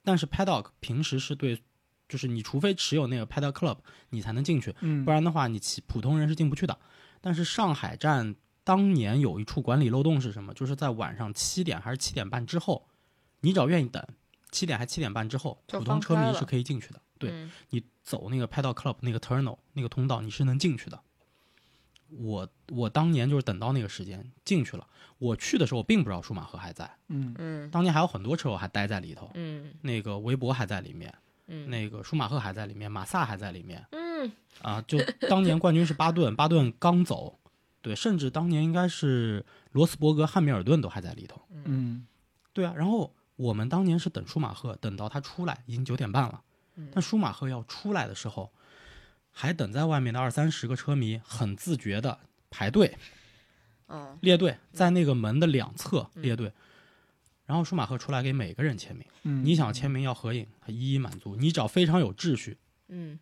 [0.04, 1.60] 但是 paddock 平时是对，
[2.08, 3.78] 就是你除非持有那个 paddock club，
[4.10, 6.78] 你才能进去，嗯，不然的话，你其普通人是进不去的。
[7.22, 10.54] 但是上海站当年有一处管理漏洞是什么？
[10.54, 12.88] 就是在晚上七点还是七点半之后，
[13.40, 14.06] 你只要愿意等，
[14.52, 17.02] 七点还七点半之后，普通车迷是可以进去的。
[17.22, 20.99] 对嗯你走那个 Paddock Club 那个 tunnel 那个通道，你是能进去的。
[22.09, 24.86] 我我当年就是等到那个时间进去了。
[25.17, 31.13] 我去的时候，我并不知道舒马赫还在，嗯嗯当年还有很多车手还待在里头，嗯那个韦伯还在里面，
[31.47, 33.86] 嗯那个舒马赫还在里面，马萨还在里面。
[33.91, 34.97] 嗯啊，就
[35.30, 37.39] 当年冠军是巴顿，巴顿刚走，
[37.82, 42.05] 对，甚至当年应该是罗斯伯格、汉密尔顿都还在里头，嗯
[42.51, 42.74] 对啊。
[42.76, 46.51] 然后我们当年是等舒马赫，等到他出来已经九点半了，嗯
[46.91, 48.51] 但舒马赫要出来的时候，
[49.32, 52.19] 还等在外面的二三十个车迷很自觉的
[52.49, 52.97] 排队
[53.88, 56.51] 嗯列队，在那个门的两侧嗯列队。
[57.45, 61.36] 然后舒马赫出来给每个人签名，嗯，你想签名要合影，他一一满足。
[61.36, 62.57] 你只要非常有秩序，
[62.88, 63.19] 嗯，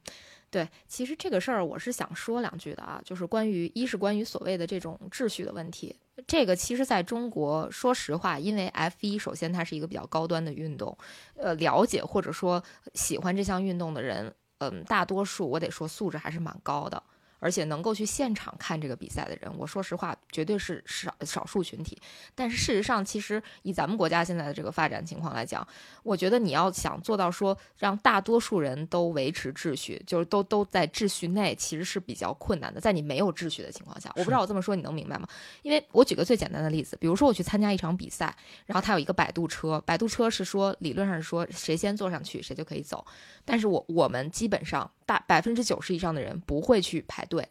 [0.52, 5.96] 对，其实这个事儿我是想说两句的啊，就是关于一是关于所谓的这种秩序的问题，
[6.28, 10.98] 这个其实在中国，说实话，因为 F 一首先它是一个比较高端的运动，
[11.36, 12.64] 呃，了解或者说
[12.94, 17.02] 喜欢这项运动的人，嗯，大多数我得说素质还是蛮高的。
[17.40, 21.98] 而且能够去现场看这个比赛的人，我说实话，绝对是少少数群体。
[22.36, 25.66] 但是事实上，其实以咱们国家现在的这个发展情况来讲，
[26.04, 32.80] 我觉得你要想做到说让大多数人都维持秩序，就是都都在秩序内，其实是比较困难的。
[32.80, 35.28] 在你没有秩序的情况下，我不知道我这么说你能明白吗？
[35.62, 38.36] 因为我举个最简单的例子，比如说我去参加一场比赛，
[38.66, 43.06] 然后它有一个摆渡车，摆渡车是说理论上是说谁先坐上去谁就可以走，
[43.46, 47.50] 但是我我们基本上大百分之九十以上的人不会去排队，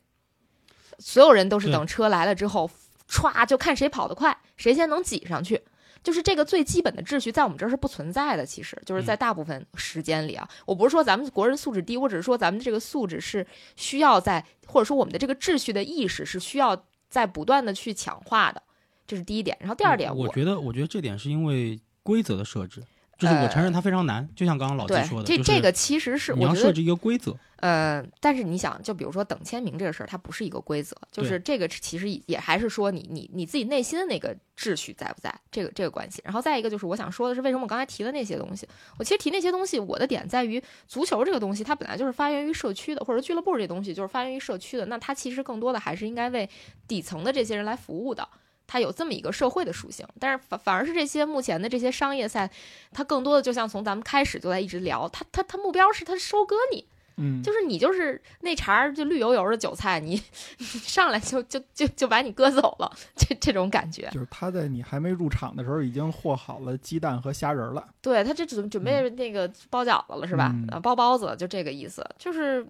[1.00, 2.70] 所有人都是等车来了之后，
[3.10, 5.60] 歘就看谁跑得快，谁先能挤上去。
[6.04, 8.46] 就是这个最基本的秩序，在我们这儿是不存在的。
[8.46, 13.44] 其实就是在大部分时间里啊，我不是说咱们国人素质低，我只是说咱们这个素质是
[13.74, 16.80] 需要在，或者说我们的这个秩序的意识是需要
[17.10, 18.62] 在不断的去强化的，
[19.04, 19.56] 这是第一点。
[19.58, 22.80] 然后第二点，我觉得，我觉得这点是因为规则的设置。
[23.18, 27.36] 就是我承认它非常难，就像刚刚老季说的，这这个其实是你要设置一个规则。
[27.56, 36.22] 呃，但是你想，就比如说等签名这个事儿，它不是一个规则，就是这个其实也还是说你你你自己内心的那个秩序在不在这个这个关系。
[36.24, 46.48] 然后再一个就是我想说的是，为什么我刚才提的那些东西，我其实提那些东西，我的点在于足球这个东西，它本来就是发源于社区的，或者俱乐部这东西就是发源于社区的，那它其实更多的还是应该为
[46.86, 48.28] 底层的这些人来服务的。
[48.70, 52.48] 它有这么一个社会的属性，但是反反而是这些目前的这些商业赛，
[52.92, 56.84] 它更多的就像从咱们开始就在一直聊，它它它目标是它收割你，
[57.16, 60.22] 嗯，就是你就是那茬儿就绿油油的韭菜，你
[60.58, 64.06] 上来就就就就把你割走了，这这种感觉。
[64.12, 70.54] 就是他在你还没入场的时候已经和好了鸡蛋和虾仁了，对他这准准备那个包饺子了是吧？
[70.82, 72.66] 包包子就这个意思，就是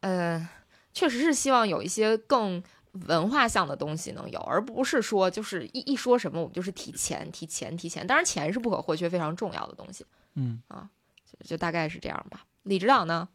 [0.00, 0.48] 呃，
[0.94, 2.62] 确实是希望有一些更。
[3.08, 10.06] 文化向的东西能有，而不是说就是一一说什么我们就是提钱提钱提钱，当然钱是不可或缺非常重要的东西。
[10.36, 10.88] 嗯啊，
[11.24, 12.44] 就就大概是这样吧。
[12.62, 13.28] 李指导呢？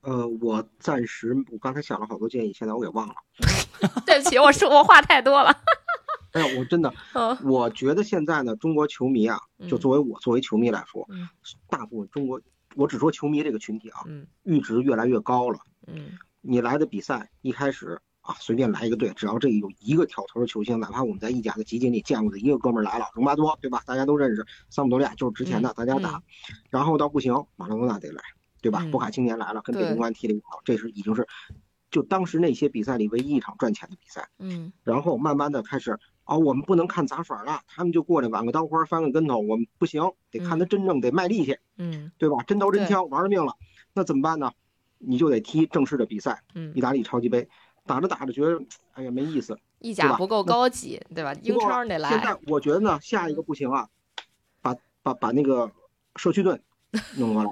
[0.00, 3.14] 呃，我暂时我刚才想了好多建议，现在我给忘了。
[4.06, 5.54] 对不起，我说我话太多了。
[6.32, 6.92] 哎呀，我真的，
[7.44, 11.06] 我觉得现在呢，中国球迷啊，就作为我作为球迷来说，
[11.68, 12.40] 大部分中国，
[12.74, 14.00] 我只说球迷这个群体啊，
[14.44, 15.58] 阈值越来越高了。
[15.86, 18.00] 嗯，你来的比赛一开始。
[18.24, 23.82] 啊，随便来一个队，只要这有一个挑头的球星，哪怕我们在意甲的集锦里见过的一个哥们儿来了，隆巴多，对吧？
[23.84, 26.22] 大家都认识，桑普多利亚就是值钱的，大家打。
[26.70, 28.22] 然后到不行，马拉多纳得来，
[28.62, 28.82] 对吧？
[28.90, 31.28] 博卡青年来了，跟北京国安踢了一场，这是已经是
[31.90, 34.26] 就当时那些比赛里唯一一场赚钱的比赛。
[34.38, 34.72] 嗯。
[34.84, 42.42] 然后慢慢的开始，哦，我们不能看杂耍了，他们就过来挽个刀花，翻个跟头，我们不行，得看他真正得卖力气，嗯，对吧？
[42.46, 43.52] 真刀真枪，玩了命了，
[43.92, 44.50] 那怎么办呢？
[45.06, 47.46] 你就得踢正式的比赛，嗯，意大利超级杯。
[47.86, 48.58] 打着打着觉得，
[48.92, 51.34] 哎呀没意思，意甲不够高级，对吧？
[51.42, 52.08] 英超得来。
[52.08, 53.88] 现在我觉得呢，下一个不行啊，
[54.62, 55.70] 把把把那个
[56.16, 56.60] 社区盾
[57.18, 57.50] 弄过来，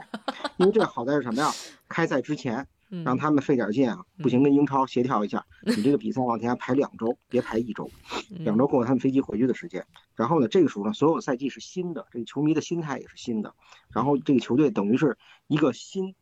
[0.56, 1.50] 因为这好在是什么呀？
[1.88, 2.66] 开赛之前
[3.04, 7.90] 让他们费点劲啊，不行跟英超协调一下，你这个比赛往前排两周，别排一周，
[8.30, 9.84] 两周够他们飞机回去的时间。
[10.14, 13.54] 然后呢，这个时候呢，所有赛季是新的，这个球迷的心态也是新的，
[13.90, 16.14] 然后这个球队等于是一个新。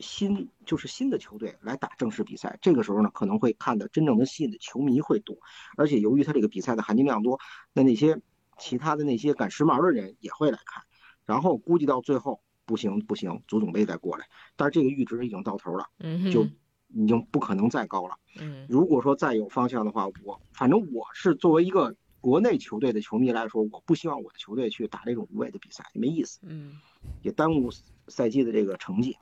[0.00, 5.36] 新就是新的球队来打正式比赛，这个时候呢可能会看的真正能吸引的球迷会多，
[5.76, 7.38] 而且由于他这个比赛的含金量多，
[7.72, 8.20] 那那些
[8.58, 10.82] 其他的那些赶时髦的人也会来看，
[11.24, 14.26] 然后估计到最后不行不行，足总杯再过来，
[14.56, 15.86] 但是这个阈值已经到头了，
[16.32, 16.44] 就
[16.88, 18.16] 已经不可能再高了。
[18.38, 26.78] 嗯，如果说再有方向的话，我反正我是作为一个国内球队的球迷来说，我不希望我的球队去打这种无谓的比赛，没意思，嗯，
[27.22, 27.70] 也耽误
[28.08, 29.16] 赛季的这个成绩。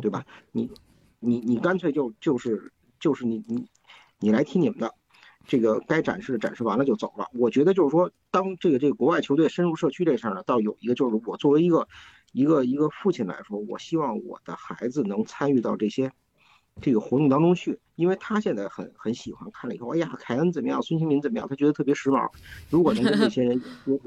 [0.00, 0.24] 对吧？
[0.52, 0.70] 你，
[1.18, 3.66] 你，你干脆就就是就是你你，
[4.20, 4.94] 你来踢你们的，
[5.46, 7.26] 这个该展示展示完了就走了。
[7.34, 11.88] 我觉得就是说，当这个这个国外球队深入社区这事儿呢，倒有一个就是我作为一个
[12.32, 16.12] 一个一个父亲来说，我希望我的孩子能参与到这些
[16.80, 22.30] 这个活动当中去，因为他现在很很喜欢看了以后，哎呀，凯恩怎么样，孙兴民怎么样，他觉得特别时髦。
[22.70, 23.58] 如果能跟这些人，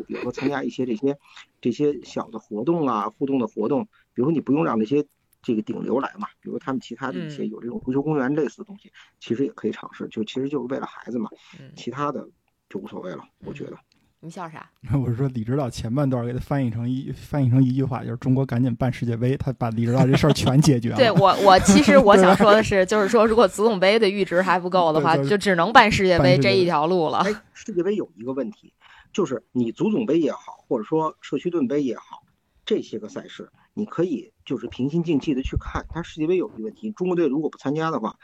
[0.08, 1.18] 比如说参加一些这些
[1.60, 5.06] 这些小的活动啊，互动的活动，比如说你不用让那些。
[5.46, 11.30] 这个顶流来嘛，比如他们其他的一些有这种足球公园类似的东西，其实也可以尝试，就其实就是为了孩子嘛，
[11.76, 12.28] 其他的
[12.68, 13.78] 就无所谓了，我觉得。
[14.22, 14.68] 你笑啥？
[15.00, 20.98] 我是说李指导前半段给他翻译成一翻译成一句话，就是中国赶紧办世界杯，他把李指导这事儿全解决了。
[20.98, 27.20] 对我，我其实我想说的是， 就是说如果足总杯的阈值还不够的话，就只能办世界杯这一条路了。
[27.20, 28.74] 哎，世界杯有一个问题，
[29.14, 32.24] 就是你足总杯也好，或者说社区盾杯也好，
[32.66, 33.52] 这些个赛事。
[33.76, 38.16] 你可以就是平心静气的去看，他世界杯有一个问题，中国队如果不参加的话，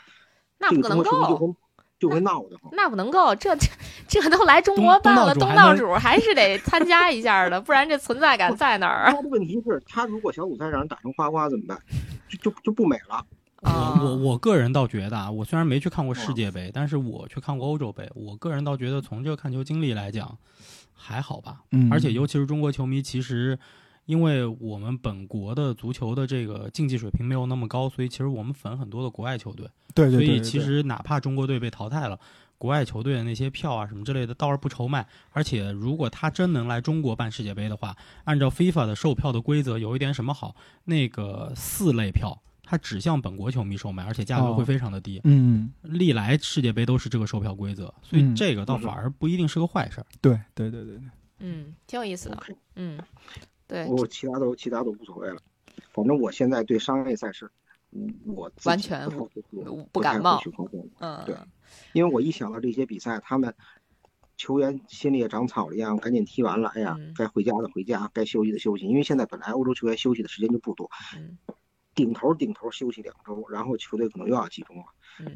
[0.60, 1.56] 那不能够，就会
[2.00, 2.56] 就会闹的。
[2.72, 3.56] 那不能够，这
[4.08, 9.12] 这都来中国办了，东道主还是得参加一下的，不然这存在感在哪儿？
[9.12, 11.80] 他的问题是，他如果小组赛让人打成花花怎么办？
[12.30, 13.26] 就就就不美了。
[13.64, 20.38] 我我我个人倒觉得啊，我虽然没去看过世界杯，但是我去看过欧洲杯，我个人倒觉得从这个看球经历来讲
[20.94, 21.62] 还好吧。
[21.72, 23.58] 嗯，而且尤其是中国球迷，其实。
[24.12, 29.66] 因为我们本国的足球的这个竞技水平没有那么高，所以其实我们粉很多的国外球队。
[29.96, 30.26] 对对对。
[30.26, 32.20] 所以其实哪怕中国队被淘汰了，
[32.58, 35.08] 国外球队的那些票啊什么之类的，倒是不愁卖。
[35.30, 37.96] 而且如果他真能来中国办世界杯的话，
[38.26, 40.58] 按照 FIFA 的售票的规则，有一点什么好？
[40.84, 45.22] 那个四类票，它只向本国球迷售卖，而且价格会非常的低。
[45.24, 45.72] 嗯。
[45.84, 50.06] 历来世界杯都是这个售票规则，所以这个倒反而不一定是个坏事儿。
[50.20, 51.04] 对对对对对。
[51.40, 52.38] 嗯，挺有意思的。
[52.76, 53.00] 嗯。
[53.72, 55.38] 对，我其他都其他都无所谓了，
[55.94, 57.50] 反正我现在对商业赛事，
[57.92, 59.30] 嗯我完全不
[59.94, 60.42] 不感冒。
[61.00, 61.34] 嗯，对，
[61.94, 63.56] 因为我一想到这些比赛，他们
[64.36, 68.86] 球员心里也长草了一样，赶紧踢完了，哎呀，该回家的回家，该休息的休息。
[68.86, 70.90] 因为现在本来欧洲球员休息的时间就不多，
[71.96, 74.84] 顶头顶头休息两周，然后球队可能又要集中了，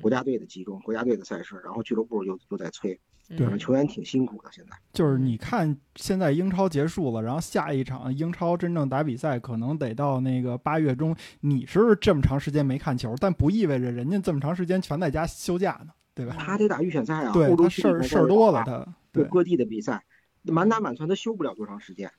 [0.02, 4.52] 国家队的集中，国家队的赛事，然后俱乐部又又在催，对，球员挺辛苦的。
[4.52, 11.16] 现在就是你看，现在英超结束了，然后下一场英超真正打比赛，可能得到那个八月中。
[11.40, 15.92] 你是这么长时间没看球，但不意味着人家这么长时间全在家休假呢。
[16.14, 16.34] 对吧？
[16.40, 20.02] 他得打预选赛啊，对，他事儿事儿多了，他对各地的比赛
[20.44, 22.10] 满打满算，他休不了多长时间。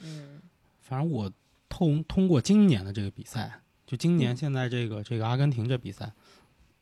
[0.00, 0.40] 嗯，
[0.80, 1.30] 反正我
[1.68, 6.10] 通通过今年的这个比赛，就今年现在这个这个阿根廷这比赛，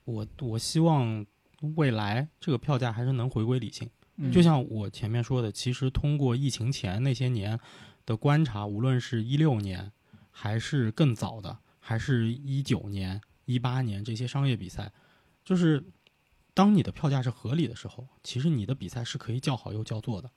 [0.04, 1.26] 我我希望
[1.60, 3.88] 未来这个票价还是能回归理性。
[4.32, 7.58] 就像我前面说的，其实通过疫情前那些年
[8.04, 9.92] 的观察，无论是一六年，
[10.30, 14.92] 还是更早的，还是一九年、一八年这些商业比赛，
[15.44, 15.84] 就是。
[16.52, 20.30] 当你的票价是合理的时候，其实你的比赛是可以叫好又叫座的。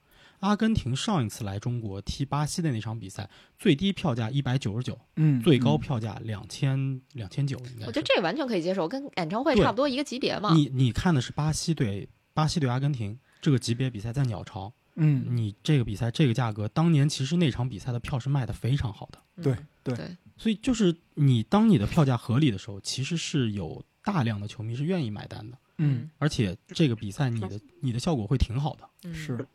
[0.44, 3.28] 阿根廷上一次来中国踢巴西的那场比赛，
[3.58, 7.86] 最低票价一百九十九，嗯，最高票价两千两千九，应该。
[7.86, 10.52] 我觉得这个完全可以接受，跟演唱会差不多一个级别嘛。
[10.52, 19.18] 你你看的是巴西对巴西对阿根廷这个级别比赛在鸟巢，嗯，你这个比赛这个价格，当年其实那场比赛的票是卖的非常好的。
[19.42, 25.56] 对对，所以就是你当你的票价合理的时候，其实是有大量的球迷是愿意买单的。
[25.78, 29.12] 嗯，而且这个比赛你的你的效果会挺好的。
[29.12, 29.46] 是，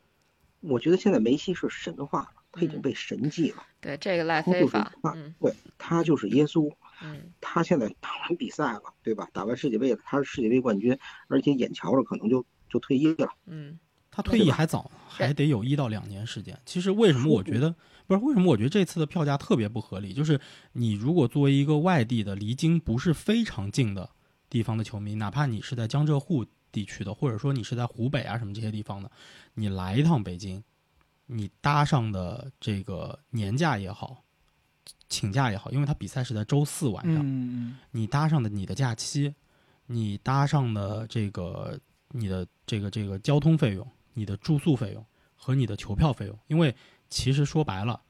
[0.62, 3.64] 我觉得现在梅西是神话了，他已经被神迹了。
[3.80, 6.72] 对，这个赖非法，嗯，对他就是耶稣。
[7.02, 9.30] 嗯，他现在打完比赛了，对吧？
[9.32, 10.98] 打完世界杯了，他是世界杯冠军，
[11.28, 13.30] 而且眼瞧着可能就就退役了。
[13.46, 13.80] 嗯，
[14.12, 16.60] 他退役还早，还得有一到两年时间。
[16.66, 17.74] 其实为什么我觉得
[18.06, 20.12] 不是为什么我觉得这次的票价特别不合理？
[20.12, 20.40] 就是
[20.74, 24.10] 你如果作为一个外地的，离京不是非常近的。
[24.50, 29.12] 地方的球迷，哪怕你是在江浙沪地区的，或者说你是在湖北啊什么这些地方的，
[29.54, 30.64] 你来一趟北京，
[31.26, 34.24] 你搭上的这个年假也好，
[35.08, 39.34] 请假也好，因为他比赛是在周四晚上，你搭上的你的假期，
[39.88, 45.06] 你搭上的这个你的这个这个交通费用、你的住宿费用
[45.36, 46.76] 和你的球票费用，因为
[47.10, 48.02] 其实说白了，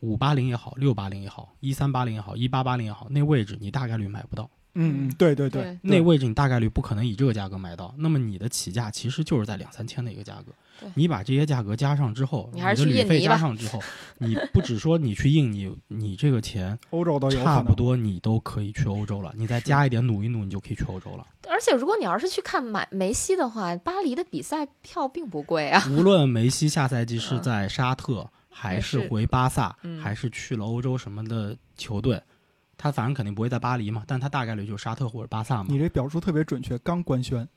[0.00, 4.50] 五八零也好，六八零也好，一三八零也好，一八八零也好，那位置你大概率买不到。
[4.74, 10.52] 嗯嗯，对对对，那位置你大概率不可能以这个价格买到，那么你的起价其实就是在两三千的一个价格。
[10.94, 13.80] 你把这些价格加上之后，你的旅费加上之后，
[14.18, 19.32] 你不只说你去印尼，你这个钱欧洲都有差不多，你都可以去欧洲了。
[19.36, 21.26] 你再加一点努一努，你就可以去欧洲了。
[21.48, 25.84] 而且如果你要是去看买梅西的话，巴黎的比赛票并不贵啊。
[25.90, 32.20] 无论梅西下赛季是在沙特，还是回巴萨，还是去了欧洲什么的球队。
[32.82, 35.66] 他反正肯定不会在巴黎嘛，但他大概率就是沙特或者巴萨嘛。
[35.68, 37.48] 你这表述特别准确，刚官宣，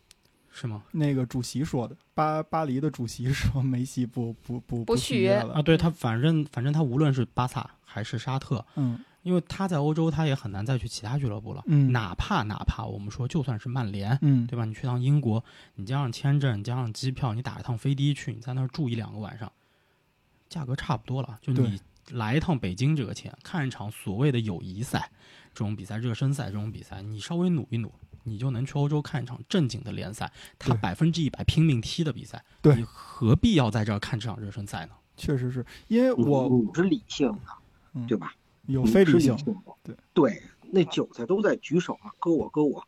[0.51, 0.83] 是吗？
[0.91, 5.63] 那个主席说的，巴巴黎的主席说梅西不不不不续约了啊。
[5.63, 14.63] 对他，反正反正他无论是巴萨还是沙特，嗯，因为他在欧洲他也很难再去其他俱乐部了，嗯，哪怕哪怕我们说就算是曼联，嗯，对吧？
[14.63, 19.51] 你去趟英国，你加上签证加上机票，你打一趟飞的去，你在那儿住一两个晚上，
[20.49, 21.39] 价格差不多了。
[21.41, 25.11] 就你来一趟北京这个钱，看一场所谓的友谊赛。
[25.53, 27.89] 这种比赛，热身赛这种比赛，你稍微努一努，
[28.23, 30.29] 你就能去欧洲看一场正经的联赛，
[30.59, 32.43] 他百分之一百拼命踢的比赛。
[32.61, 34.91] 对，你何必要在这儿看这场热身赛呢？
[35.15, 38.33] 确实是因为我是理性的，对吧？
[38.67, 39.35] 有非理性，
[39.81, 40.41] 对对。
[40.71, 42.85] 那韭菜都在举手啊，割我割我！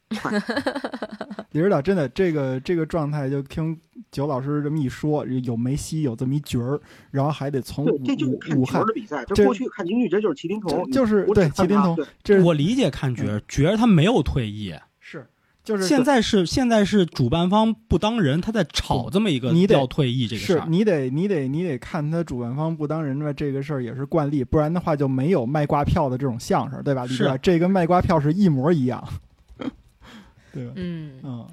[1.51, 3.79] 李指导，真的这个这个状态，就听
[4.17, 9.23] 九老师这么一说，有梅西有这么一角儿，然后还得从这就是看角的比赛。
[9.25, 11.95] 这过去看京剧，这就是麒麟童，就是对麒麟童。
[12.23, 14.73] 这我理解看角儿，角儿他没有退役。
[14.99, 15.23] 是。
[15.63, 20.65] 就是现在是现在是主办方不当人，他在炒这么一个要退役这个事儿。
[20.67, 27.05] 你得你得你得看他主办方不当人的这个事儿也是惯例，不然的话就没有卖挂票的这种相声，对吧？
[27.05, 29.05] 是，这跟卖挂票是一模一样，
[30.53, 30.71] 对吧？
[30.75, 31.45] 嗯嗯，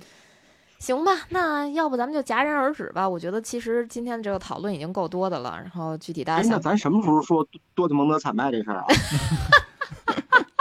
[0.84, 3.08] 行吧，那要不咱们就戛然而止吧。
[3.08, 8.84] 我觉得其实今天这个讨论已经够多的了，然后具体大家想，咱什么时候说多特蒙德惨败这事儿啊？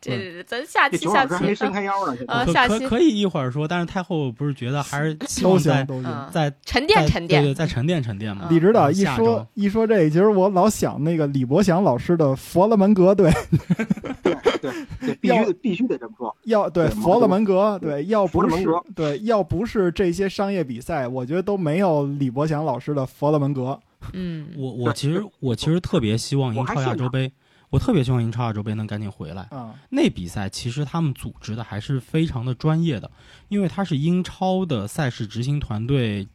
[0.00, 5.86] 这咱下期下期没伸开腰呢，呃，下期可以一会儿说，但是太后不是觉得还是希望在
[6.32, 8.46] 在沉淀沉淀，对对，再沉淀沉淀嘛。
[8.48, 13.30] 李指导一说一说这，其实我老想那个李伯祥老师的佛罗门格，对
[14.22, 16.34] 对对，必须必须得这么说。
[16.44, 18.66] 要对佛罗门格，对，要不是
[18.96, 23.78] 对，要不是这些商业比赛，我觉得都没有李伯祥老师的佛罗门格。
[24.14, 27.30] 嗯，我我其实我其实特别希望赢超亚洲杯。
[27.70, 29.42] 我特别希望英超亚洲杯能赶紧回来。
[29.50, 33.10] 啊，那比赛其实他们组织的还是非常的专业的，
[33.48, 36.26] 因为他是英超的赛事执行团队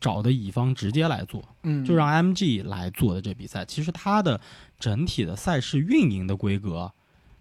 [0.00, 3.64] 找的乙方直接来做，嗯，就让 MG 来做的这比赛。
[3.64, 4.40] 其实它的
[4.78, 6.92] 整体的赛事运营的规格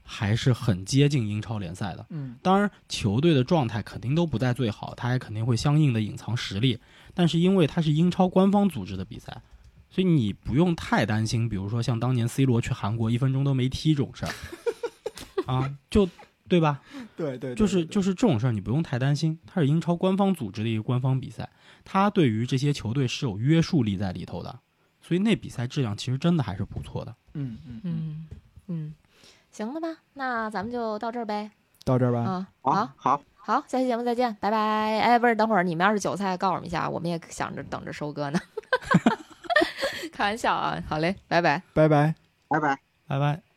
[0.02, 2.06] 还是很接近英超联赛的。
[2.10, 6.80] 嗯，当然球队的状态肯定都不在最好，他也肯定会相应的隐藏实力。
[7.14, 9.41] 但是因为它是英超官方组织的比赛，
[9.94, 14.34] 所以你不用太担心，比如说像当年 C 罗去韩国一分钟都没踢这种事儿
[15.45, 16.10] 啊，就。
[16.45, 16.82] 对吧？
[17.15, 19.40] 对对，就是就是这种事儿，你不用太担心。
[19.48, 21.49] 它是英超官方组织的一个官方比赛，
[21.84, 24.60] 它对于这些球队是有约束力在里头的，
[25.02, 27.15] 所以那比赛质量其实真的还是不错的。
[27.34, 28.28] 嗯嗯嗯
[28.68, 28.94] 嗯，
[29.52, 29.88] 行了吧？
[30.14, 31.49] 那咱们就到这儿呗。
[31.86, 32.20] 到这儿吧。
[32.20, 34.99] 啊，好，好，好，下期节目再见，拜拜。
[34.99, 38.40] 哎，不是，等会儿你们要是韭菜，告诉我们一下，我们也想着等着收割呢。
[40.12, 42.16] 开玩笑啊，好嘞，拜拜，拜拜，
[42.50, 42.78] 拜拜，
[43.08, 43.53] 拜拜。